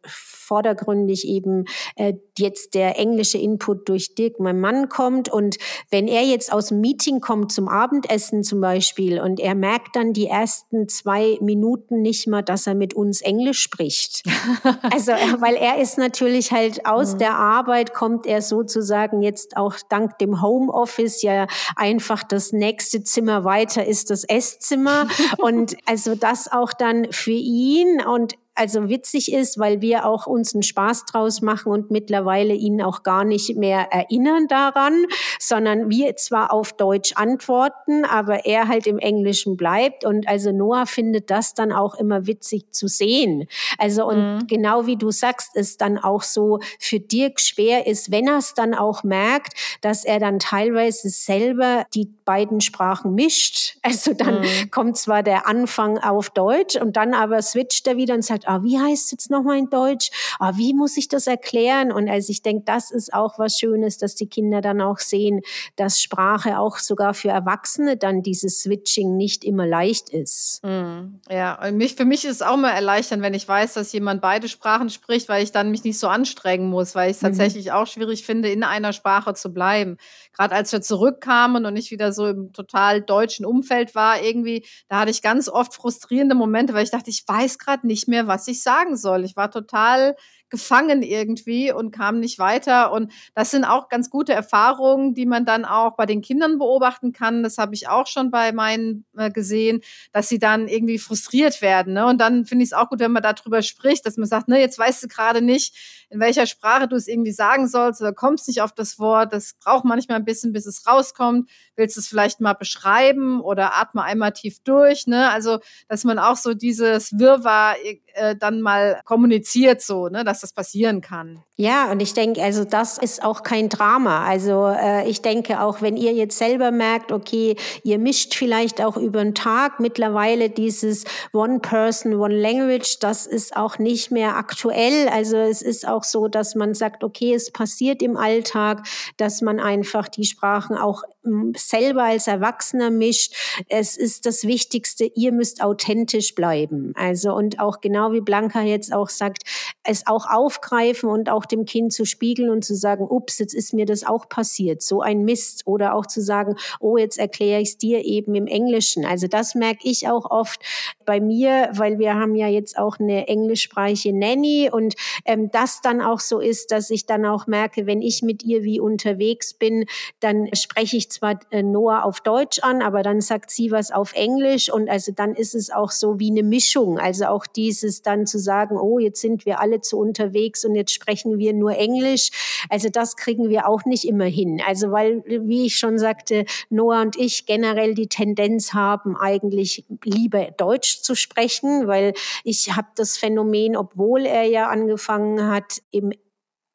vordergründig 0.46 1.26
eben 1.26 1.64
äh, 1.96 2.14
jetzt 2.38 2.74
der 2.74 2.98
englische 2.98 3.38
Input 3.38 3.88
durch 3.88 4.14
Dirk, 4.14 4.38
mein 4.38 4.60
Mann, 4.60 4.88
kommt. 4.88 5.28
Und 5.28 5.56
wenn 5.90 6.08
er 6.08 6.22
jetzt 6.22 6.52
aus 6.52 6.68
dem 6.68 6.80
Meeting 6.80 7.20
kommt 7.20 7.52
zum 7.52 7.68
Abendessen 7.68 8.42
zum 8.42 8.60
Beispiel 8.60 9.20
und 9.20 9.40
er 9.40 9.54
merkt 9.54 9.96
dann 9.96 10.12
die 10.12 10.26
ersten 10.26 10.88
zwei 10.88 11.38
Minuten 11.40 12.02
nicht 12.02 12.26
mal, 12.28 12.42
dass 12.42 12.66
er 12.66 12.74
mit 12.74 12.94
uns 12.94 13.20
Englisch 13.22 13.60
spricht. 13.60 14.22
also, 14.82 15.12
weil 15.12 15.54
er 15.54 15.78
ist 15.80 15.98
natürlich 15.98 16.52
halt 16.52 16.86
aus 16.86 17.14
mhm. 17.14 17.18
der 17.18 17.34
Arbeit, 17.36 17.94
kommt 17.94 18.26
er 18.26 18.42
sozusagen 18.42 19.22
jetzt 19.22 19.56
auch 19.56 19.76
dank 19.88 20.18
dem 20.18 20.42
Homeoffice 20.42 21.22
ja 21.22 21.46
einfach 21.74 22.22
das 22.22 22.52
nächste 22.52 23.02
Zimmer 23.02 23.44
weiter 23.44 23.84
ist 23.86 24.10
das 24.10 24.24
Esszimmer. 24.24 25.08
und 25.38 25.76
also 25.86 26.14
das 26.14 26.50
auch 26.50 26.72
dann 26.72 27.08
für 27.10 27.30
ihn 27.30 28.02
und 28.04 28.34
also 28.56 28.88
witzig 28.88 29.32
ist, 29.32 29.58
weil 29.58 29.80
wir 29.80 30.06
auch 30.06 30.26
uns 30.26 30.54
einen 30.54 30.62
Spaß 30.62 31.04
draus 31.04 31.42
machen 31.42 31.70
und 31.70 31.90
mittlerweile 31.90 32.54
ihn 32.54 32.82
auch 32.82 33.02
gar 33.02 33.24
nicht 33.24 33.56
mehr 33.56 33.92
erinnern 33.92 34.48
daran, 34.48 35.04
sondern 35.38 35.90
wir 35.90 36.16
zwar 36.16 36.52
auf 36.52 36.72
Deutsch 36.72 37.12
antworten, 37.16 38.04
aber 38.04 38.46
er 38.46 38.68
halt 38.68 38.86
im 38.86 38.98
Englischen 38.98 39.56
bleibt. 39.56 40.04
Und 40.04 40.26
also 40.26 40.52
Noah 40.52 40.86
findet 40.86 41.30
das 41.30 41.54
dann 41.54 41.70
auch 41.70 41.94
immer 41.94 42.26
witzig 42.26 42.72
zu 42.72 42.88
sehen. 42.88 43.46
Also 43.78 44.06
und 44.06 44.36
mhm. 44.36 44.46
genau 44.46 44.86
wie 44.86 44.96
du 44.96 45.10
sagst, 45.10 45.54
ist 45.54 45.80
dann 45.82 45.98
auch 45.98 46.22
so 46.22 46.60
für 46.80 46.98
Dirk 46.98 47.40
schwer 47.40 47.86
ist, 47.86 48.10
wenn 48.10 48.26
er 48.26 48.38
es 48.38 48.54
dann 48.54 48.74
auch 48.74 49.04
merkt, 49.04 49.52
dass 49.82 50.04
er 50.04 50.18
dann 50.18 50.38
teilweise 50.38 51.10
selber 51.10 51.84
die 51.94 52.10
beiden 52.24 52.60
Sprachen 52.60 53.14
mischt. 53.14 53.76
Also 53.82 54.14
dann 54.14 54.40
mhm. 54.40 54.70
kommt 54.70 54.96
zwar 54.96 55.22
der 55.22 55.46
Anfang 55.46 55.98
auf 55.98 56.30
Deutsch 56.30 56.76
und 56.76 56.96
dann 56.96 57.14
aber 57.14 57.40
switcht 57.40 57.86
er 57.86 57.96
wieder 57.96 58.14
und 58.14 58.24
sagt, 58.24 58.45
ah, 58.46 58.62
wie 58.62 58.78
heißt 58.78 59.06
es 59.06 59.10
jetzt 59.10 59.30
nochmal 59.30 59.58
in 59.58 59.70
Deutsch? 59.70 60.10
Ah, 60.38 60.52
wie 60.56 60.74
muss 60.74 60.96
ich 60.96 61.08
das 61.08 61.26
erklären? 61.26 61.92
Und 61.92 62.08
also 62.08 62.30
ich 62.30 62.42
denke, 62.42 62.64
das 62.64 62.90
ist 62.90 63.12
auch 63.12 63.38
was 63.38 63.58
Schönes, 63.58 63.98
dass 63.98 64.14
die 64.14 64.28
Kinder 64.28 64.60
dann 64.60 64.80
auch 64.80 64.98
sehen, 64.98 65.40
dass 65.76 66.00
Sprache 66.00 66.58
auch 66.58 66.78
sogar 66.78 67.14
für 67.14 67.28
Erwachsene 67.28 67.96
dann 67.96 68.22
dieses 68.22 68.62
Switching 68.62 69.16
nicht 69.16 69.44
immer 69.44 69.66
leicht 69.66 70.08
ist. 70.10 70.60
Mhm. 70.62 71.20
Ja, 71.30 71.62
und 71.66 71.76
mich, 71.76 71.94
für 71.94 72.04
mich 72.04 72.24
ist 72.24 72.36
es 72.36 72.42
auch 72.42 72.56
mal 72.56 72.70
erleichternd, 72.70 73.22
wenn 73.22 73.34
ich 73.34 73.46
weiß, 73.46 73.74
dass 73.74 73.92
jemand 73.92 74.20
beide 74.20 74.48
Sprachen 74.48 74.90
spricht, 74.90 75.28
weil 75.28 75.42
ich 75.42 75.52
dann 75.52 75.70
mich 75.70 75.84
nicht 75.84 75.98
so 75.98 76.08
anstrengen 76.08 76.68
muss, 76.68 76.94
weil 76.94 77.10
ich 77.10 77.16
es 77.16 77.22
mhm. 77.22 77.28
tatsächlich 77.28 77.72
auch 77.72 77.86
schwierig 77.86 78.24
finde, 78.24 78.50
in 78.50 78.62
einer 78.62 78.92
Sprache 78.92 79.34
zu 79.34 79.52
bleiben. 79.52 79.96
Gerade 80.32 80.54
als 80.54 80.72
wir 80.72 80.82
zurückkamen 80.82 81.64
und 81.64 81.76
ich 81.76 81.90
wieder 81.90 82.12
so 82.12 82.26
im 82.26 82.52
total 82.52 83.00
deutschen 83.02 83.46
Umfeld 83.46 83.94
war, 83.94 84.22
irgendwie, 84.22 84.64
da 84.88 85.00
hatte 85.00 85.10
ich 85.10 85.22
ganz 85.22 85.48
oft 85.48 85.74
frustrierende 85.74 86.34
Momente, 86.34 86.74
weil 86.74 86.84
ich 86.84 86.90
dachte, 86.90 87.10
ich 87.10 87.24
weiß 87.26 87.58
gerade 87.58 87.86
nicht 87.86 88.06
mehr, 88.08 88.26
was 88.26 88.35
ich 88.46 88.62
sagen 88.62 88.96
soll. 88.96 89.24
Ich 89.24 89.36
war 89.36 89.50
total 89.50 90.16
gefangen 90.48 91.02
irgendwie 91.02 91.72
und 91.72 91.90
kam 91.90 92.20
nicht 92.20 92.38
weiter. 92.38 92.92
Und 92.92 93.12
das 93.34 93.50
sind 93.50 93.64
auch 93.64 93.88
ganz 93.88 94.10
gute 94.10 94.32
Erfahrungen, 94.32 95.14
die 95.14 95.26
man 95.26 95.44
dann 95.44 95.64
auch 95.64 95.96
bei 95.96 96.06
den 96.06 96.22
Kindern 96.22 96.58
beobachten 96.58 97.12
kann. 97.12 97.42
Das 97.42 97.58
habe 97.58 97.74
ich 97.74 97.88
auch 97.88 98.06
schon 98.06 98.30
bei 98.30 98.52
meinen 98.52 99.04
äh, 99.16 99.30
gesehen, 99.30 99.80
dass 100.12 100.28
sie 100.28 100.38
dann 100.38 100.68
irgendwie 100.68 100.98
frustriert 100.98 101.62
werden. 101.62 101.94
Ne? 101.94 102.06
Und 102.06 102.20
dann 102.20 102.46
finde 102.46 102.62
ich 102.62 102.70
es 102.70 102.72
auch 102.74 102.88
gut, 102.88 103.00
wenn 103.00 103.12
man 103.12 103.22
darüber 103.22 103.62
spricht, 103.62 104.06
dass 104.06 104.16
man 104.16 104.26
sagt, 104.26 104.48
ne, 104.48 104.60
jetzt 104.60 104.78
weißt 104.78 105.02
du 105.02 105.08
gerade 105.08 105.42
nicht, 105.42 106.06
in 106.10 106.20
welcher 106.20 106.46
Sprache 106.46 106.86
du 106.86 106.94
es 106.94 107.08
irgendwie 107.08 107.32
sagen 107.32 107.66
sollst 107.66 108.00
oder 108.00 108.12
kommst 108.12 108.46
nicht 108.46 108.62
auf 108.62 108.72
das 108.72 109.00
Wort. 109.00 109.32
Das 109.32 109.54
braucht 109.54 109.84
manchmal 109.84 110.18
ein 110.18 110.24
bisschen, 110.24 110.52
bis 110.52 110.66
es 110.66 110.86
rauskommt. 110.86 111.50
Willst 111.74 111.96
du 111.96 112.00
es 112.00 112.06
vielleicht 112.06 112.40
mal 112.40 112.52
beschreiben 112.52 113.40
oder 113.40 113.76
atme 113.76 114.02
einmal 114.02 114.32
tief 114.32 114.60
durch? 114.62 115.08
Ne? 115.08 115.28
Also, 115.30 115.58
dass 115.88 116.04
man 116.04 116.20
auch 116.20 116.36
so 116.36 116.54
dieses 116.54 117.18
Wirrwarr 117.18 117.74
äh, 118.16 118.36
dann 118.36 118.60
mal 118.62 119.00
kommuniziert, 119.04 119.82
so, 119.82 120.08
ne, 120.08 120.24
dass 120.24 120.40
das 120.40 120.52
passieren 120.52 121.00
kann. 121.00 121.45
Ja, 121.58 121.90
und 121.90 122.02
ich 122.02 122.12
denke, 122.12 122.42
also 122.42 122.64
das 122.64 122.98
ist 122.98 123.24
auch 123.24 123.42
kein 123.42 123.70
Drama. 123.70 124.26
Also 124.26 124.66
äh, 124.66 125.08
ich 125.08 125.22
denke 125.22 125.62
auch, 125.62 125.80
wenn 125.80 125.96
ihr 125.96 126.12
jetzt 126.12 126.36
selber 126.36 126.70
merkt, 126.70 127.12
okay, 127.12 127.56
ihr 127.82 127.98
mischt 127.98 128.34
vielleicht 128.34 128.82
auch 128.82 128.98
über 128.98 129.24
den 129.24 129.34
Tag 129.34 129.80
mittlerweile 129.80 130.50
dieses 130.50 131.04
One 131.32 131.60
Person, 131.60 132.16
One 132.16 132.36
Language, 132.36 132.98
das 133.00 133.24
ist 133.24 133.56
auch 133.56 133.78
nicht 133.78 134.10
mehr 134.10 134.36
aktuell. 134.36 135.08
Also 135.08 135.38
es 135.38 135.62
ist 135.62 135.88
auch 135.88 136.04
so, 136.04 136.28
dass 136.28 136.56
man 136.56 136.74
sagt, 136.74 137.02
okay, 137.02 137.32
es 137.32 137.50
passiert 137.50 138.02
im 138.02 138.18
Alltag, 138.18 138.86
dass 139.16 139.40
man 139.40 139.58
einfach 139.58 140.08
die 140.08 140.24
Sprachen 140.24 140.76
auch 140.76 141.04
hm, 141.24 141.54
selber 141.56 142.02
als 142.02 142.26
Erwachsener 142.26 142.90
mischt. 142.90 143.34
Es 143.70 143.96
ist 143.96 144.26
das 144.26 144.44
Wichtigste, 144.44 145.10
ihr 145.14 145.32
müsst 145.32 145.62
authentisch 145.62 146.34
bleiben. 146.34 146.92
Also 146.96 147.34
und 147.34 147.60
auch 147.60 147.80
genau 147.80 148.12
wie 148.12 148.20
Blanca 148.20 148.60
jetzt 148.60 148.92
auch 148.92 149.08
sagt, 149.08 149.44
es 149.84 150.06
auch 150.06 150.26
aufgreifen 150.28 151.08
und 151.08 151.30
auch 151.30 151.45
dem 151.46 151.64
Kind 151.64 151.92
zu 151.92 152.04
spiegeln 152.04 152.50
und 152.50 152.64
zu 152.64 152.74
sagen, 152.74 153.06
ups, 153.08 153.38
jetzt 153.38 153.54
ist 153.54 153.72
mir 153.72 153.86
das 153.86 154.04
auch 154.04 154.28
passiert, 154.28 154.82
so 154.82 155.00
ein 155.00 155.24
Mist. 155.24 155.62
Oder 155.66 155.94
auch 155.94 156.06
zu 156.06 156.20
sagen, 156.20 156.56
oh, 156.80 156.96
jetzt 156.96 157.18
erkläre 157.18 157.60
ich 157.60 157.70
es 157.70 157.78
dir 157.78 158.04
eben 158.04 158.34
im 158.34 158.46
Englischen. 158.46 159.04
Also 159.04 159.26
das 159.26 159.54
merke 159.54 159.88
ich 159.88 160.08
auch 160.08 160.30
oft 160.30 160.60
bei 161.04 161.20
mir, 161.20 161.70
weil 161.72 161.98
wir 161.98 162.14
haben 162.14 162.34
ja 162.34 162.48
jetzt 162.48 162.78
auch 162.78 162.98
eine 162.98 163.28
englischsprachige 163.28 164.16
Nanny 164.16 164.70
und 164.70 164.94
ähm, 165.24 165.50
das 165.50 165.80
dann 165.80 166.00
auch 166.00 166.20
so 166.20 166.40
ist, 166.40 166.72
dass 166.72 166.90
ich 166.90 167.06
dann 167.06 167.24
auch 167.24 167.46
merke, 167.46 167.86
wenn 167.86 168.02
ich 168.02 168.22
mit 168.22 168.44
ihr 168.44 168.62
wie 168.62 168.80
unterwegs 168.80 169.54
bin, 169.54 169.86
dann 170.20 170.48
spreche 170.54 170.96
ich 170.96 171.10
zwar 171.10 171.38
äh, 171.50 171.62
Noah 171.62 172.04
auf 172.04 172.20
Deutsch 172.20 172.58
an, 172.62 172.82
aber 172.82 173.02
dann 173.02 173.20
sagt 173.20 173.50
sie 173.50 173.70
was 173.70 173.90
auf 173.90 174.12
Englisch 174.14 174.72
und 174.72 174.88
also 174.88 175.12
dann 175.12 175.34
ist 175.34 175.54
es 175.54 175.70
auch 175.70 175.90
so 175.90 176.18
wie 176.18 176.30
eine 176.30 176.42
Mischung. 176.42 176.98
Also 176.98 177.26
auch 177.26 177.46
dieses 177.46 178.02
dann 178.02 178.26
zu 178.26 178.38
sagen, 178.38 178.76
oh, 178.78 178.98
jetzt 178.98 179.20
sind 179.20 179.46
wir 179.46 179.60
alle 179.60 179.80
zu 179.80 179.98
unterwegs 179.98 180.64
und 180.64 180.74
jetzt 180.74 180.92
sprechen 180.92 181.35
wir 181.38 181.52
nur 181.52 181.76
Englisch. 181.76 182.30
Also 182.68 182.88
das 182.88 183.16
kriegen 183.16 183.48
wir 183.48 183.68
auch 183.68 183.84
nicht 183.84 184.04
immer 184.04 184.24
hin. 184.24 184.60
Also 184.66 184.90
weil, 184.90 185.22
wie 185.26 185.66
ich 185.66 185.78
schon 185.78 185.98
sagte, 185.98 186.44
Noah 186.70 187.02
und 187.02 187.16
ich 187.16 187.46
generell 187.46 187.94
die 187.94 188.08
Tendenz 188.08 188.72
haben, 188.72 189.16
eigentlich 189.16 189.84
lieber 190.04 190.50
Deutsch 190.56 191.00
zu 191.02 191.14
sprechen, 191.14 191.86
weil 191.86 192.14
ich 192.44 192.76
habe 192.76 192.88
das 192.96 193.16
Phänomen, 193.16 193.76
obwohl 193.76 194.26
er 194.26 194.44
ja 194.44 194.68
angefangen 194.68 195.48
hat, 195.48 195.82
im 195.90 196.12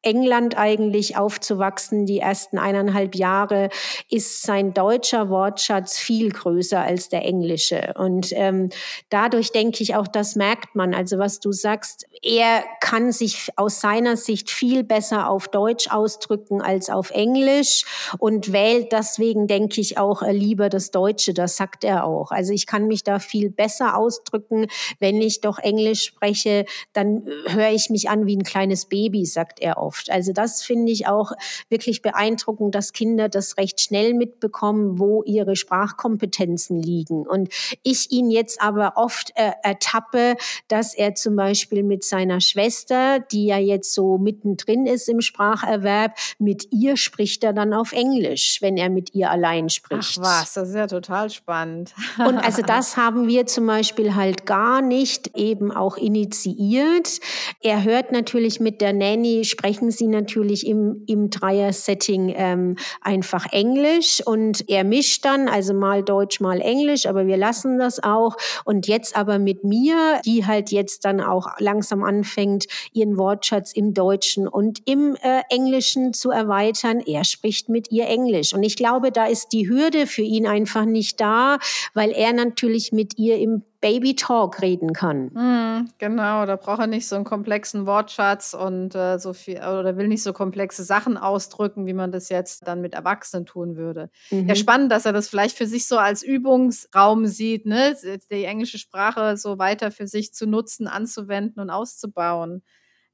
England 0.02 0.56
eigentlich 0.56 1.16
aufzuwachsen, 1.16 2.06
die 2.06 2.18
ersten 2.18 2.58
eineinhalb 2.58 3.14
Jahre, 3.14 3.70
ist 4.10 4.42
sein 4.42 4.74
deutscher 4.74 5.30
Wortschatz 5.30 5.98
viel 5.98 6.30
größer 6.30 6.80
als 6.80 7.08
der 7.08 7.24
englische. 7.24 7.94
Und 7.96 8.32
ähm, 8.32 8.70
dadurch 9.10 9.52
denke 9.52 9.82
ich 9.82 9.94
auch, 9.94 10.08
das 10.08 10.36
merkt 10.36 10.74
man. 10.74 10.94
Also 10.94 11.18
was 11.18 11.40
du 11.40 11.52
sagst, 11.52 12.06
er 12.22 12.64
kann 12.80 13.12
sich 13.12 13.50
aus 13.56 13.80
seiner 13.80 14.16
Sicht 14.16 14.50
viel 14.50 14.82
besser 14.82 15.28
auf 15.28 15.48
Deutsch 15.48 15.88
ausdrücken 15.90 16.60
als 16.60 16.90
auf 16.90 17.10
Englisch 17.10 17.84
und 18.18 18.52
wählt 18.52 18.92
deswegen, 18.92 19.46
denke 19.46 19.80
ich, 19.80 19.98
auch 19.98 20.22
äh, 20.22 20.32
lieber 20.32 20.68
das 20.68 20.90
Deutsche. 20.90 21.32
Das 21.32 21.56
sagt 21.56 21.84
er 21.84 22.04
auch. 22.04 22.30
Also 22.32 22.52
ich 22.52 22.66
kann 22.66 22.86
mich 22.86 23.04
da 23.04 23.18
viel 23.18 23.50
besser 23.50 23.96
ausdrücken. 23.96 24.66
Wenn 24.98 25.20
ich 25.20 25.40
doch 25.40 25.58
Englisch 25.58 26.02
spreche, 26.02 26.64
dann 26.92 27.26
äh, 27.26 27.52
höre 27.52 27.70
ich 27.70 27.90
mich 27.90 28.08
an 28.10 28.26
wie 28.26 28.36
ein 28.36 28.44
kleines 28.44 28.86
Baby, 28.86 29.24
sagt 29.24 29.60
er 29.60 29.78
auch 29.78 29.91
oft. 29.92 30.10
Also 30.10 30.32
das 30.32 30.62
finde 30.62 30.90
ich 30.90 31.06
auch 31.06 31.32
wirklich 31.68 32.02
beeindruckend, 32.02 32.74
dass 32.74 32.92
Kinder 32.92 33.28
das 33.28 33.58
recht 33.58 33.80
schnell 33.80 34.14
mitbekommen, 34.14 34.98
wo 34.98 35.22
ihre 35.24 35.54
Sprachkompetenzen 35.54 36.82
liegen. 36.82 37.26
Und 37.26 37.52
ich 37.82 38.10
ihn 38.10 38.30
jetzt 38.30 38.60
aber 38.62 38.94
oft 38.96 39.32
äh, 39.34 39.52
ertappe, 39.62 40.36
dass 40.68 40.94
er 40.94 41.14
zum 41.14 41.36
Beispiel 41.36 41.82
mit 41.82 42.04
seiner 42.04 42.40
Schwester, 42.40 43.20
die 43.20 43.46
ja 43.46 43.58
jetzt 43.58 43.92
so 43.92 44.18
mittendrin 44.18 44.86
ist 44.86 45.08
im 45.08 45.20
Spracherwerb, 45.20 46.16
mit 46.38 46.68
ihr 46.72 46.96
spricht 46.96 47.44
er 47.44 47.52
dann 47.52 47.74
auf 47.74 47.92
Englisch, 47.92 48.58
wenn 48.60 48.76
er 48.76 48.88
mit 48.88 49.14
ihr 49.14 49.30
allein 49.30 49.68
spricht. 49.68 50.18
Ach 50.20 50.40
was, 50.40 50.54
das 50.54 50.70
ist 50.70 50.74
ja 50.74 50.86
total 50.86 51.28
spannend. 51.30 51.94
Und 52.18 52.38
also 52.38 52.62
das 52.66 52.96
haben 52.96 53.28
wir 53.28 53.46
zum 53.46 53.66
Beispiel 53.66 54.14
halt 54.14 54.46
gar 54.46 54.80
nicht 54.80 55.36
eben 55.36 55.70
auch 55.70 55.96
initiiert. 55.96 57.20
Er 57.60 57.84
hört 57.84 58.12
natürlich 58.12 58.58
mit 58.58 58.80
der 58.80 58.92
Nanny 58.92 59.44
sprechen 59.44 59.81
sprechen 59.82 59.90
sie 59.90 60.06
natürlich 60.06 60.66
im, 60.66 61.02
im 61.08 61.30
Dreier-Setting 61.30 62.32
ähm, 62.36 62.76
einfach 63.00 63.46
Englisch 63.52 64.22
und 64.24 64.68
er 64.68 64.84
mischt 64.84 65.24
dann, 65.24 65.48
also 65.48 65.74
mal 65.74 66.04
Deutsch, 66.04 66.40
mal 66.40 66.60
Englisch, 66.60 67.06
aber 67.06 67.26
wir 67.26 67.36
lassen 67.36 67.78
das 67.78 68.00
auch. 68.00 68.36
Und 68.64 68.86
jetzt 68.86 69.16
aber 69.16 69.40
mit 69.40 69.64
mir, 69.64 70.20
die 70.24 70.46
halt 70.46 70.70
jetzt 70.70 71.04
dann 71.04 71.20
auch 71.20 71.48
langsam 71.58 72.04
anfängt, 72.04 72.66
ihren 72.92 73.16
Wortschatz 73.16 73.72
im 73.72 73.92
Deutschen 73.92 74.46
und 74.46 74.78
im 74.84 75.16
äh, 75.16 75.42
Englischen 75.50 76.12
zu 76.12 76.30
erweitern. 76.30 77.00
Er 77.00 77.24
spricht 77.24 77.68
mit 77.68 77.90
ihr 77.90 78.06
Englisch. 78.06 78.54
Und 78.54 78.62
ich 78.62 78.76
glaube, 78.76 79.10
da 79.10 79.26
ist 79.26 79.48
die 79.52 79.68
Hürde 79.68 80.06
für 80.06 80.22
ihn 80.22 80.46
einfach 80.46 80.84
nicht 80.84 81.20
da, 81.20 81.58
weil 81.92 82.12
er 82.12 82.32
natürlich 82.32 82.92
mit 82.92 83.18
ihr 83.18 83.38
im 83.38 83.62
Baby 83.82 84.14
Talk 84.14 84.62
reden 84.62 84.92
kann. 84.92 85.24
Mm, 85.34 85.90
genau, 85.98 86.46
da 86.46 86.54
braucht 86.54 86.78
er 86.78 86.86
nicht 86.86 87.08
so 87.08 87.16
einen 87.16 87.24
komplexen 87.24 87.84
Wortschatz 87.84 88.54
und 88.54 88.94
äh, 88.94 89.18
so 89.18 89.32
viel 89.32 89.56
oder 89.56 89.96
will 89.96 90.06
nicht 90.06 90.22
so 90.22 90.32
komplexe 90.32 90.84
Sachen 90.84 91.16
ausdrücken, 91.16 91.84
wie 91.84 91.92
man 91.92 92.12
das 92.12 92.28
jetzt 92.28 92.66
dann 92.68 92.80
mit 92.80 92.94
Erwachsenen 92.94 93.44
tun 93.44 93.76
würde. 93.76 94.08
Mhm. 94.30 94.48
Ja, 94.48 94.54
spannend, 94.54 94.92
dass 94.92 95.04
er 95.04 95.12
das 95.12 95.28
vielleicht 95.28 95.58
für 95.58 95.66
sich 95.66 95.88
so 95.88 95.98
als 95.98 96.22
Übungsraum 96.22 97.26
sieht, 97.26 97.66
ne? 97.66 97.96
die 98.30 98.44
englische 98.44 98.78
Sprache 98.78 99.36
so 99.36 99.58
weiter 99.58 99.90
für 99.90 100.06
sich 100.06 100.32
zu 100.32 100.46
nutzen, 100.46 100.86
anzuwenden 100.86 101.60
und 101.60 101.70
auszubauen. 101.70 102.62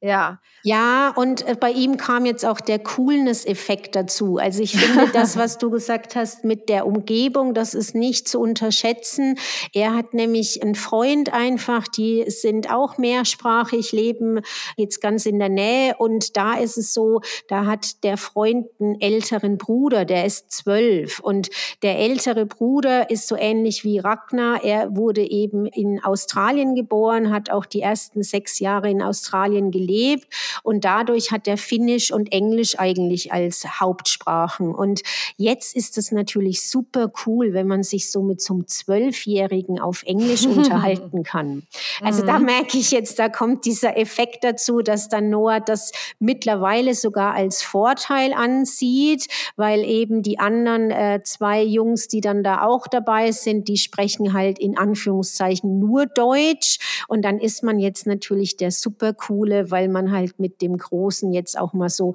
Ja. 0.00 0.38
Ja, 0.62 1.12
und 1.16 1.46
äh, 1.46 1.56
bei 1.58 1.70
ihm 1.70 1.96
kam 1.96 2.24
jetzt 2.24 2.44
auch 2.44 2.60
der 2.60 2.78
Coolness-Effekt 2.78 3.96
dazu. 3.96 4.36
Also 4.36 4.62
ich 4.62 4.76
finde 4.76 5.08
das, 5.12 5.36
was 5.36 5.58
du 5.58 5.70
gesagt 5.70 6.14
hast 6.14 6.44
mit 6.44 6.68
der 6.68 6.86
Umgebung, 6.86 7.52
das 7.54 7.74
ist 7.74 7.94
nicht 7.94 8.28
zu 8.28 8.38
unterschätzen. 8.38 9.36
Er 9.72 9.94
hat 9.94 10.14
nämlich 10.14 10.62
einen 10.62 10.76
Freund 10.76 11.32
einfach, 11.32 11.88
die 11.88 12.24
sind 12.28 12.72
auch 12.72 12.98
mehrsprachig, 12.98 13.90
leben 13.90 14.40
jetzt 14.76 15.00
ganz 15.00 15.26
in 15.26 15.38
der 15.38 15.48
Nähe 15.48 15.94
und 15.98 16.36
da 16.36 16.54
ist 16.54 16.76
es 16.76 16.94
so, 16.94 17.20
da 17.48 17.66
hat 17.66 18.04
der 18.04 18.16
Freund 18.16 18.66
einen 18.80 19.00
älteren 19.00 19.58
Bruder, 19.58 20.04
der 20.04 20.26
ist 20.26 20.52
zwölf 20.52 21.18
und 21.18 21.50
der 21.82 21.98
ältere 21.98 22.46
Bruder 22.46 23.10
ist 23.10 23.26
so 23.26 23.36
ähnlich 23.36 23.82
wie 23.84 23.98
Ragnar. 23.98 24.62
Er 24.62 24.96
wurde 24.96 25.22
eben 25.22 25.66
in 25.66 26.02
Australien 26.04 26.74
geboren, 26.74 27.32
hat 27.32 27.50
auch 27.50 27.66
die 27.66 27.80
ersten 27.80 28.22
sechs 28.22 28.58
Jahre 28.60 28.90
in 28.90 29.02
Australien 29.02 29.70
gelebt 29.70 29.87
gelebt 29.88 30.26
und 30.62 30.84
dadurch 30.84 31.32
hat 31.32 31.48
er 31.48 31.56
Finnisch 31.56 32.12
und 32.12 32.32
Englisch 32.32 32.78
eigentlich 32.78 33.32
als 33.32 33.80
Hauptsprachen. 33.80 34.74
Und 34.74 35.02
jetzt 35.36 35.74
ist 35.74 35.98
es 35.98 36.12
natürlich 36.12 36.68
super 36.68 37.10
cool, 37.26 37.52
wenn 37.54 37.66
man 37.66 37.82
sich 37.82 38.10
so 38.10 38.22
mit 38.22 38.40
so 38.40 38.54
einem 38.54 38.66
Zwölfjährigen 38.66 39.80
auf 39.80 40.02
Englisch 40.04 40.46
unterhalten 40.46 41.22
kann. 41.22 41.62
Also 42.02 42.24
da 42.24 42.38
mhm. 42.38 42.46
merke 42.46 42.78
ich 42.78 42.90
jetzt, 42.90 43.18
da 43.18 43.28
kommt 43.28 43.64
dieser 43.64 43.96
Effekt 43.96 44.44
dazu, 44.44 44.80
dass 44.80 45.08
dann 45.08 45.30
Noah 45.30 45.60
das 45.60 45.92
mittlerweile 46.18 46.94
sogar 46.94 47.34
als 47.34 47.62
Vorteil 47.62 48.32
ansieht, 48.32 49.26
weil 49.56 49.84
eben 49.84 50.22
die 50.22 50.38
anderen 50.38 50.90
äh, 50.90 51.20
zwei 51.24 51.62
Jungs, 51.62 52.08
die 52.08 52.20
dann 52.20 52.42
da 52.42 52.62
auch 52.62 52.86
dabei 52.86 53.32
sind, 53.32 53.68
die 53.68 53.78
sprechen 53.78 54.32
halt 54.32 54.58
in 54.58 54.76
Anführungszeichen 54.76 55.78
nur 55.78 56.06
Deutsch. 56.06 56.78
Und 57.08 57.22
dann 57.22 57.38
ist 57.38 57.62
man 57.62 57.78
jetzt 57.78 58.06
natürlich 58.06 58.56
der 58.56 58.70
super 58.70 59.14
coole, 59.14 59.70
weil 59.78 59.88
man 59.88 60.10
halt 60.10 60.40
mit 60.40 60.60
dem 60.60 60.76
Großen 60.76 61.32
jetzt 61.32 61.56
auch 61.56 61.72
mal 61.72 61.88
so 61.88 62.12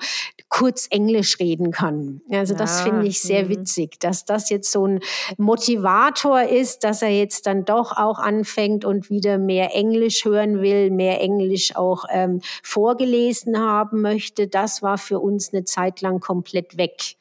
kurz 0.50 0.88
Englisch 0.90 1.40
reden 1.40 1.72
kann. 1.72 2.22
Also 2.30 2.54
ja, 2.54 2.60
das 2.60 2.82
finde 2.82 3.08
ich 3.08 3.22
sehr 3.22 3.46
mh. 3.46 3.50
witzig, 3.50 4.00
dass 4.02 4.26
das 4.26 4.50
jetzt 4.50 4.70
so 4.70 4.86
ein 4.86 5.00
Motivator 5.38 6.44
ist, 6.44 6.84
dass 6.84 7.02
er 7.02 7.10
jetzt 7.18 7.48
dann 7.48 7.64
doch 7.64 7.96
auch 7.96 8.20
anfängt 8.20 8.84
und 8.84 9.10
wieder 9.10 9.38
mehr 9.38 9.74
Englisch 9.74 10.26
hören 10.26 10.62
will, 10.62 10.92
mehr 10.92 11.22
Englisch 11.22 11.74
auch 11.78 12.04
ähm, 12.10 12.42
vorgelesen 12.64 13.58
haben 13.58 14.02
möchte. 14.02 14.48
Das 14.48 14.82
war 14.82 14.98
für 14.98 15.20
uns 15.20 15.54
eine 15.54 15.64
Zeit 15.64 16.02
lang 16.02 16.20
komplett 16.20 16.76
weg. 16.78 17.16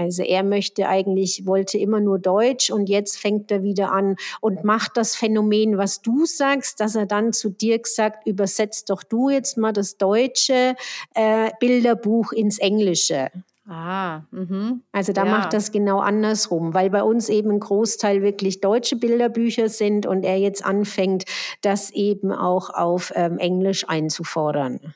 Also 0.00 0.22
er 0.22 0.42
möchte 0.42 0.88
eigentlich, 0.88 1.44
wollte 1.44 1.76
immer 1.76 2.00
nur 2.00 2.18
Deutsch 2.18 2.70
und 2.70 2.88
jetzt 2.88 3.18
fängt 3.18 3.50
er 3.50 3.62
wieder 3.62 3.92
an 3.92 4.16
und 4.40 4.64
macht 4.64 4.96
das 4.96 5.14
Phänomen, 5.14 5.76
was 5.76 6.00
du 6.00 6.24
sagst, 6.24 6.80
dass 6.80 6.94
er 6.94 7.04
dann 7.04 7.34
zu 7.34 7.50
Dirk 7.50 7.86
sagt, 7.86 8.26
übersetzt 8.26 8.88
doch 8.88 9.02
du 9.02 9.28
jetzt 9.28 9.58
mal 9.58 9.72
das 9.72 9.98
deutsche 9.98 10.74
äh, 11.14 11.50
Bilderbuch 11.60 12.32
ins 12.32 12.58
Englische. 12.58 13.28
Ah, 13.68 14.22
mh. 14.30 14.78
Also 14.90 15.12
da 15.12 15.26
ja. 15.26 15.30
macht 15.30 15.52
das 15.52 15.70
genau 15.70 16.00
andersrum, 16.00 16.72
weil 16.72 16.88
bei 16.88 17.02
uns 17.02 17.28
eben 17.28 17.50
ein 17.50 17.60
Großteil 17.60 18.22
wirklich 18.22 18.62
deutsche 18.62 18.96
Bilderbücher 18.96 19.68
sind 19.68 20.06
und 20.06 20.24
er 20.24 20.38
jetzt 20.38 20.64
anfängt, 20.64 21.24
das 21.60 21.90
eben 21.90 22.32
auch 22.32 22.70
auf 22.70 23.12
ähm, 23.14 23.36
Englisch 23.36 23.86
einzufordern. 23.86 24.94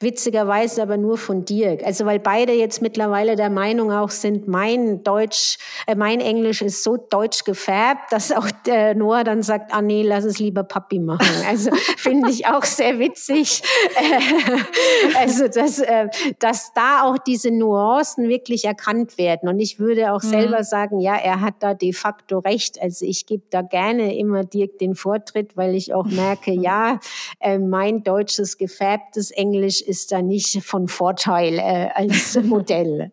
Witzigerweise 0.00 0.82
aber 0.82 0.96
nur 0.96 1.16
von 1.16 1.44
Dirk. 1.44 1.84
Also 1.84 2.06
weil 2.06 2.18
beide 2.18 2.52
jetzt 2.52 2.82
mittlerweile 2.82 3.36
der 3.36 3.50
Meinung 3.50 3.92
auch 3.92 4.10
sind, 4.10 4.48
mein 4.48 5.02
Deutsch, 5.02 5.58
äh, 5.86 5.94
mein 5.94 6.20
Englisch 6.20 6.62
ist 6.62 6.82
so 6.82 6.96
deutsch 6.96 7.44
gefärbt, 7.44 8.12
dass 8.12 8.32
auch 8.32 8.50
der 8.66 8.94
Noah 8.94 9.24
dann 9.24 9.42
sagt, 9.42 9.72
ah 9.72 9.82
nee, 9.82 10.02
lass 10.02 10.24
es 10.24 10.38
lieber 10.38 10.64
Papi 10.64 10.98
machen. 10.98 11.44
Also 11.48 11.70
finde 11.96 12.30
ich 12.30 12.46
auch 12.46 12.64
sehr 12.64 12.98
witzig. 12.98 13.62
also 15.18 15.48
dass, 15.48 15.78
äh, 15.78 16.08
dass 16.38 16.72
da 16.74 17.04
auch 17.04 17.18
diese 17.18 17.50
Nuancen 17.50 18.28
wirklich 18.28 18.64
erkannt 18.64 19.18
werden. 19.18 19.48
Und 19.48 19.60
ich 19.60 19.78
würde 19.78 20.12
auch 20.12 20.22
mhm. 20.22 20.28
selber 20.28 20.64
sagen, 20.64 21.00
ja, 21.00 21.16
er 21.16 21.40
hat 21.40 21.54
da 21.60 21.74
de 21.74 21.92
facto 21.92 22.38
recht. 22.40 22.80
Also 22.80 23.06
ich 23.06 23.26
gebe 23.26 23.44
da 23.50 23.62
gerne 23.62 24.16
immer 24.16 24.44
Dirk 24.44 24.78
den 24.78 24.94
Vortritt, 24.94 25.56
weil 25.56 25.74
ich 25.74 25.94
auch 25.94 26.06
merke, 26.06 26.50
ja, 26.52 27.00
äh, 27.40 27.58
mein 27.58 28.02
deutsches 28.02 28.58
gefärbtes 28.58 29.30
Englisch 29.30 29.75
Englisch 29.76 29.80
ist 29.80 30.12
da 30.12 30.22
nicht 30.22 30.62
von 30.64 30.88
Vorteil 30.88 31.58
äh, 31.58 31.90
als 31.94 32.36
Modell. 32.42 33.12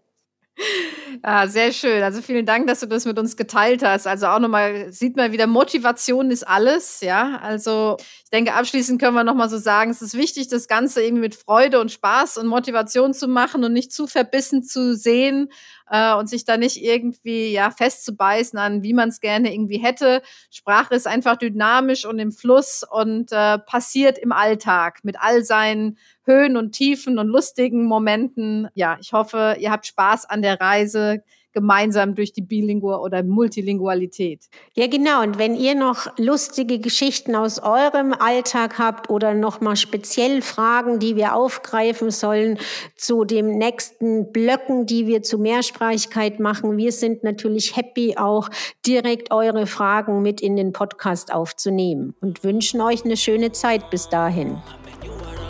Ah, 1.22 1.48
sehr 1.48 1.72
schön. 1.72 2.04
Also 2.04 2.22
vielen 2.22 2.46
Dank, 2.46 2.68
dass 2.68 2.82
du 2.82 2.86
das 2.86 3.06
mit 3.06 3.18
uns 3.18 3.38
geteilt 3.38 3.84
hast. 3.84 4.08
Also 4.08 4.28
auch 4.28 4.40
nochmal, 4.40 4.92
sieht 4.92 5.16
man 5.16 5.32
wieder, 5.32 5.48
Motivation 5.48 6.32
ist 6.32 6.48
alles. 6.48 7.02
Ja, 7.02 7.40
also 7.42 7.98
denke, 8.34 8.56
abschließend 8.56 9.00
können 9.00 9.16
wir 9.16 9.24
nochmal 9.24 9.48
so 9.48 9.60
sagen, 9.60 9.92
es 9.92 10.02
ist 10.02 10.18
wichtig, 10.18 10.48
das 10.48 10.68
Ganze 10.68 11.04
irgendwie 11.04 11.22
mit 11.22 11.36
Freude 11.36 11.80
und 11.80 11.92
Spaß 11.92 12.38
und 12.38 12.48
Motivation 12.48 13.14
zu 13.14 13.28
machen 13.28 13.64
und 13.64 13.74
nicht 13.74 13.94
zu 13.94 14.08
verbissen 14.08 14.64
zu 14.64 14.96
sehen 14.96 15.50
äh, 15.90 16.16
und 16.16 16.28
sich 16.28 16.44
da 16.44 16.58
nicht 16.58 16.82
irgendwie 16.82 17.52
ja 17.52 17.70
festzubeißen 17.70 18.58
an, 18.58 18.82
wie 18.82 18.94
man 18.94 19.10
es 19.10 19.20
gerne 19.20 19.54
irgendwie 19.54 19.78
hätte. 19.78 20.24
Sprache 20.50 20.96
ist 20.96 21.06
einfach 21.06 21.38
dynamisch 21.38 22.06
und 22.06 22.18
im 22.18 22.32
Fluss 22.32 22.84
und 22.90 23.32
äh, 23.32 23.60
passiert 23.60 24.18
im 24.18 24.32
Alltag 24.32 25.02
mit 25.04 25.18
all 25.20 25.44
seinen 25.44 26.00
Höhen 26.26 26.58
und 26.58 26.72
Tiefen 26.72 27.20
und 27.20 27.28
lustigen 27.28 27.86
Momenten. 27.86 28.68
Ja, 28.74 28.98
ich 29.00 29.14
hoffe, 29.14 29.58
ihr 29.60 29.70
habt 29.70 29.86
Spaß 29.86 30.26
an 30.26 30.42
der 30.42 30.60
Reise 30.60 31.24
gemeinsam 31.54 32.16
durch 32.16 32.34
die 32.34 32.42
Bilingual 32.42 33.00
oder 33.00 33.24
Multilingualität. 33.24 34.42
Ja, 34.74 34.88
genau. 34.88 35.22
Und 35.22 35.38
wenn 35.38 35.56
ihr 35.56 35.76
noch 35.76 36.08
lustige 36.18 36.80
Geschichten 36.80 37.36
aus 37.36 37.60
eurem 37.60 38.14
Alltag 38.14 38.80
habt 38.80 39.10
oder 39.10 39.34
noch 39.34 39.62
mal 39.62 39.76
speziell 39.76 40.42
Fragen, 40.42 41.00
die 41.00 41.16
wir 41.16 41.36
aufgreifen 41.36 42.12
sollen 42.12 42.58
zu 42.96 43.24
dem 43.24 43.58
nächsten 43.58 44.32
Blöcken, 44.32 44.86
die 44.86 45.08
wir 45.08 45.22
zu 45.22 45.38
Mehrsprachigkeit 45.38 46.40
machen, 46.40 46.78
wir 46.78 46.92
sind 46.92 47.24
natürlich 47.24 47.76
happy, 47.76 48.18
auch 48.18 48.50
direkt 48.86 49.32
eure 49.32 49.68
Fragen 49.68 50.22
mit 50.22 50.42
in 50.42 50.56
den 50.56 50.74
Podcast 50.74 51.34
aufzunehmen 51.34 52.16
und 52.22 52.44
wünschen 52.44 52.82
euch 52.82 53.06
eine 53.06 53.18
schöne 53.18 53.52
Zeit 53.52 53.90
bis 53.90 54.10
dahin. 54.10 54.58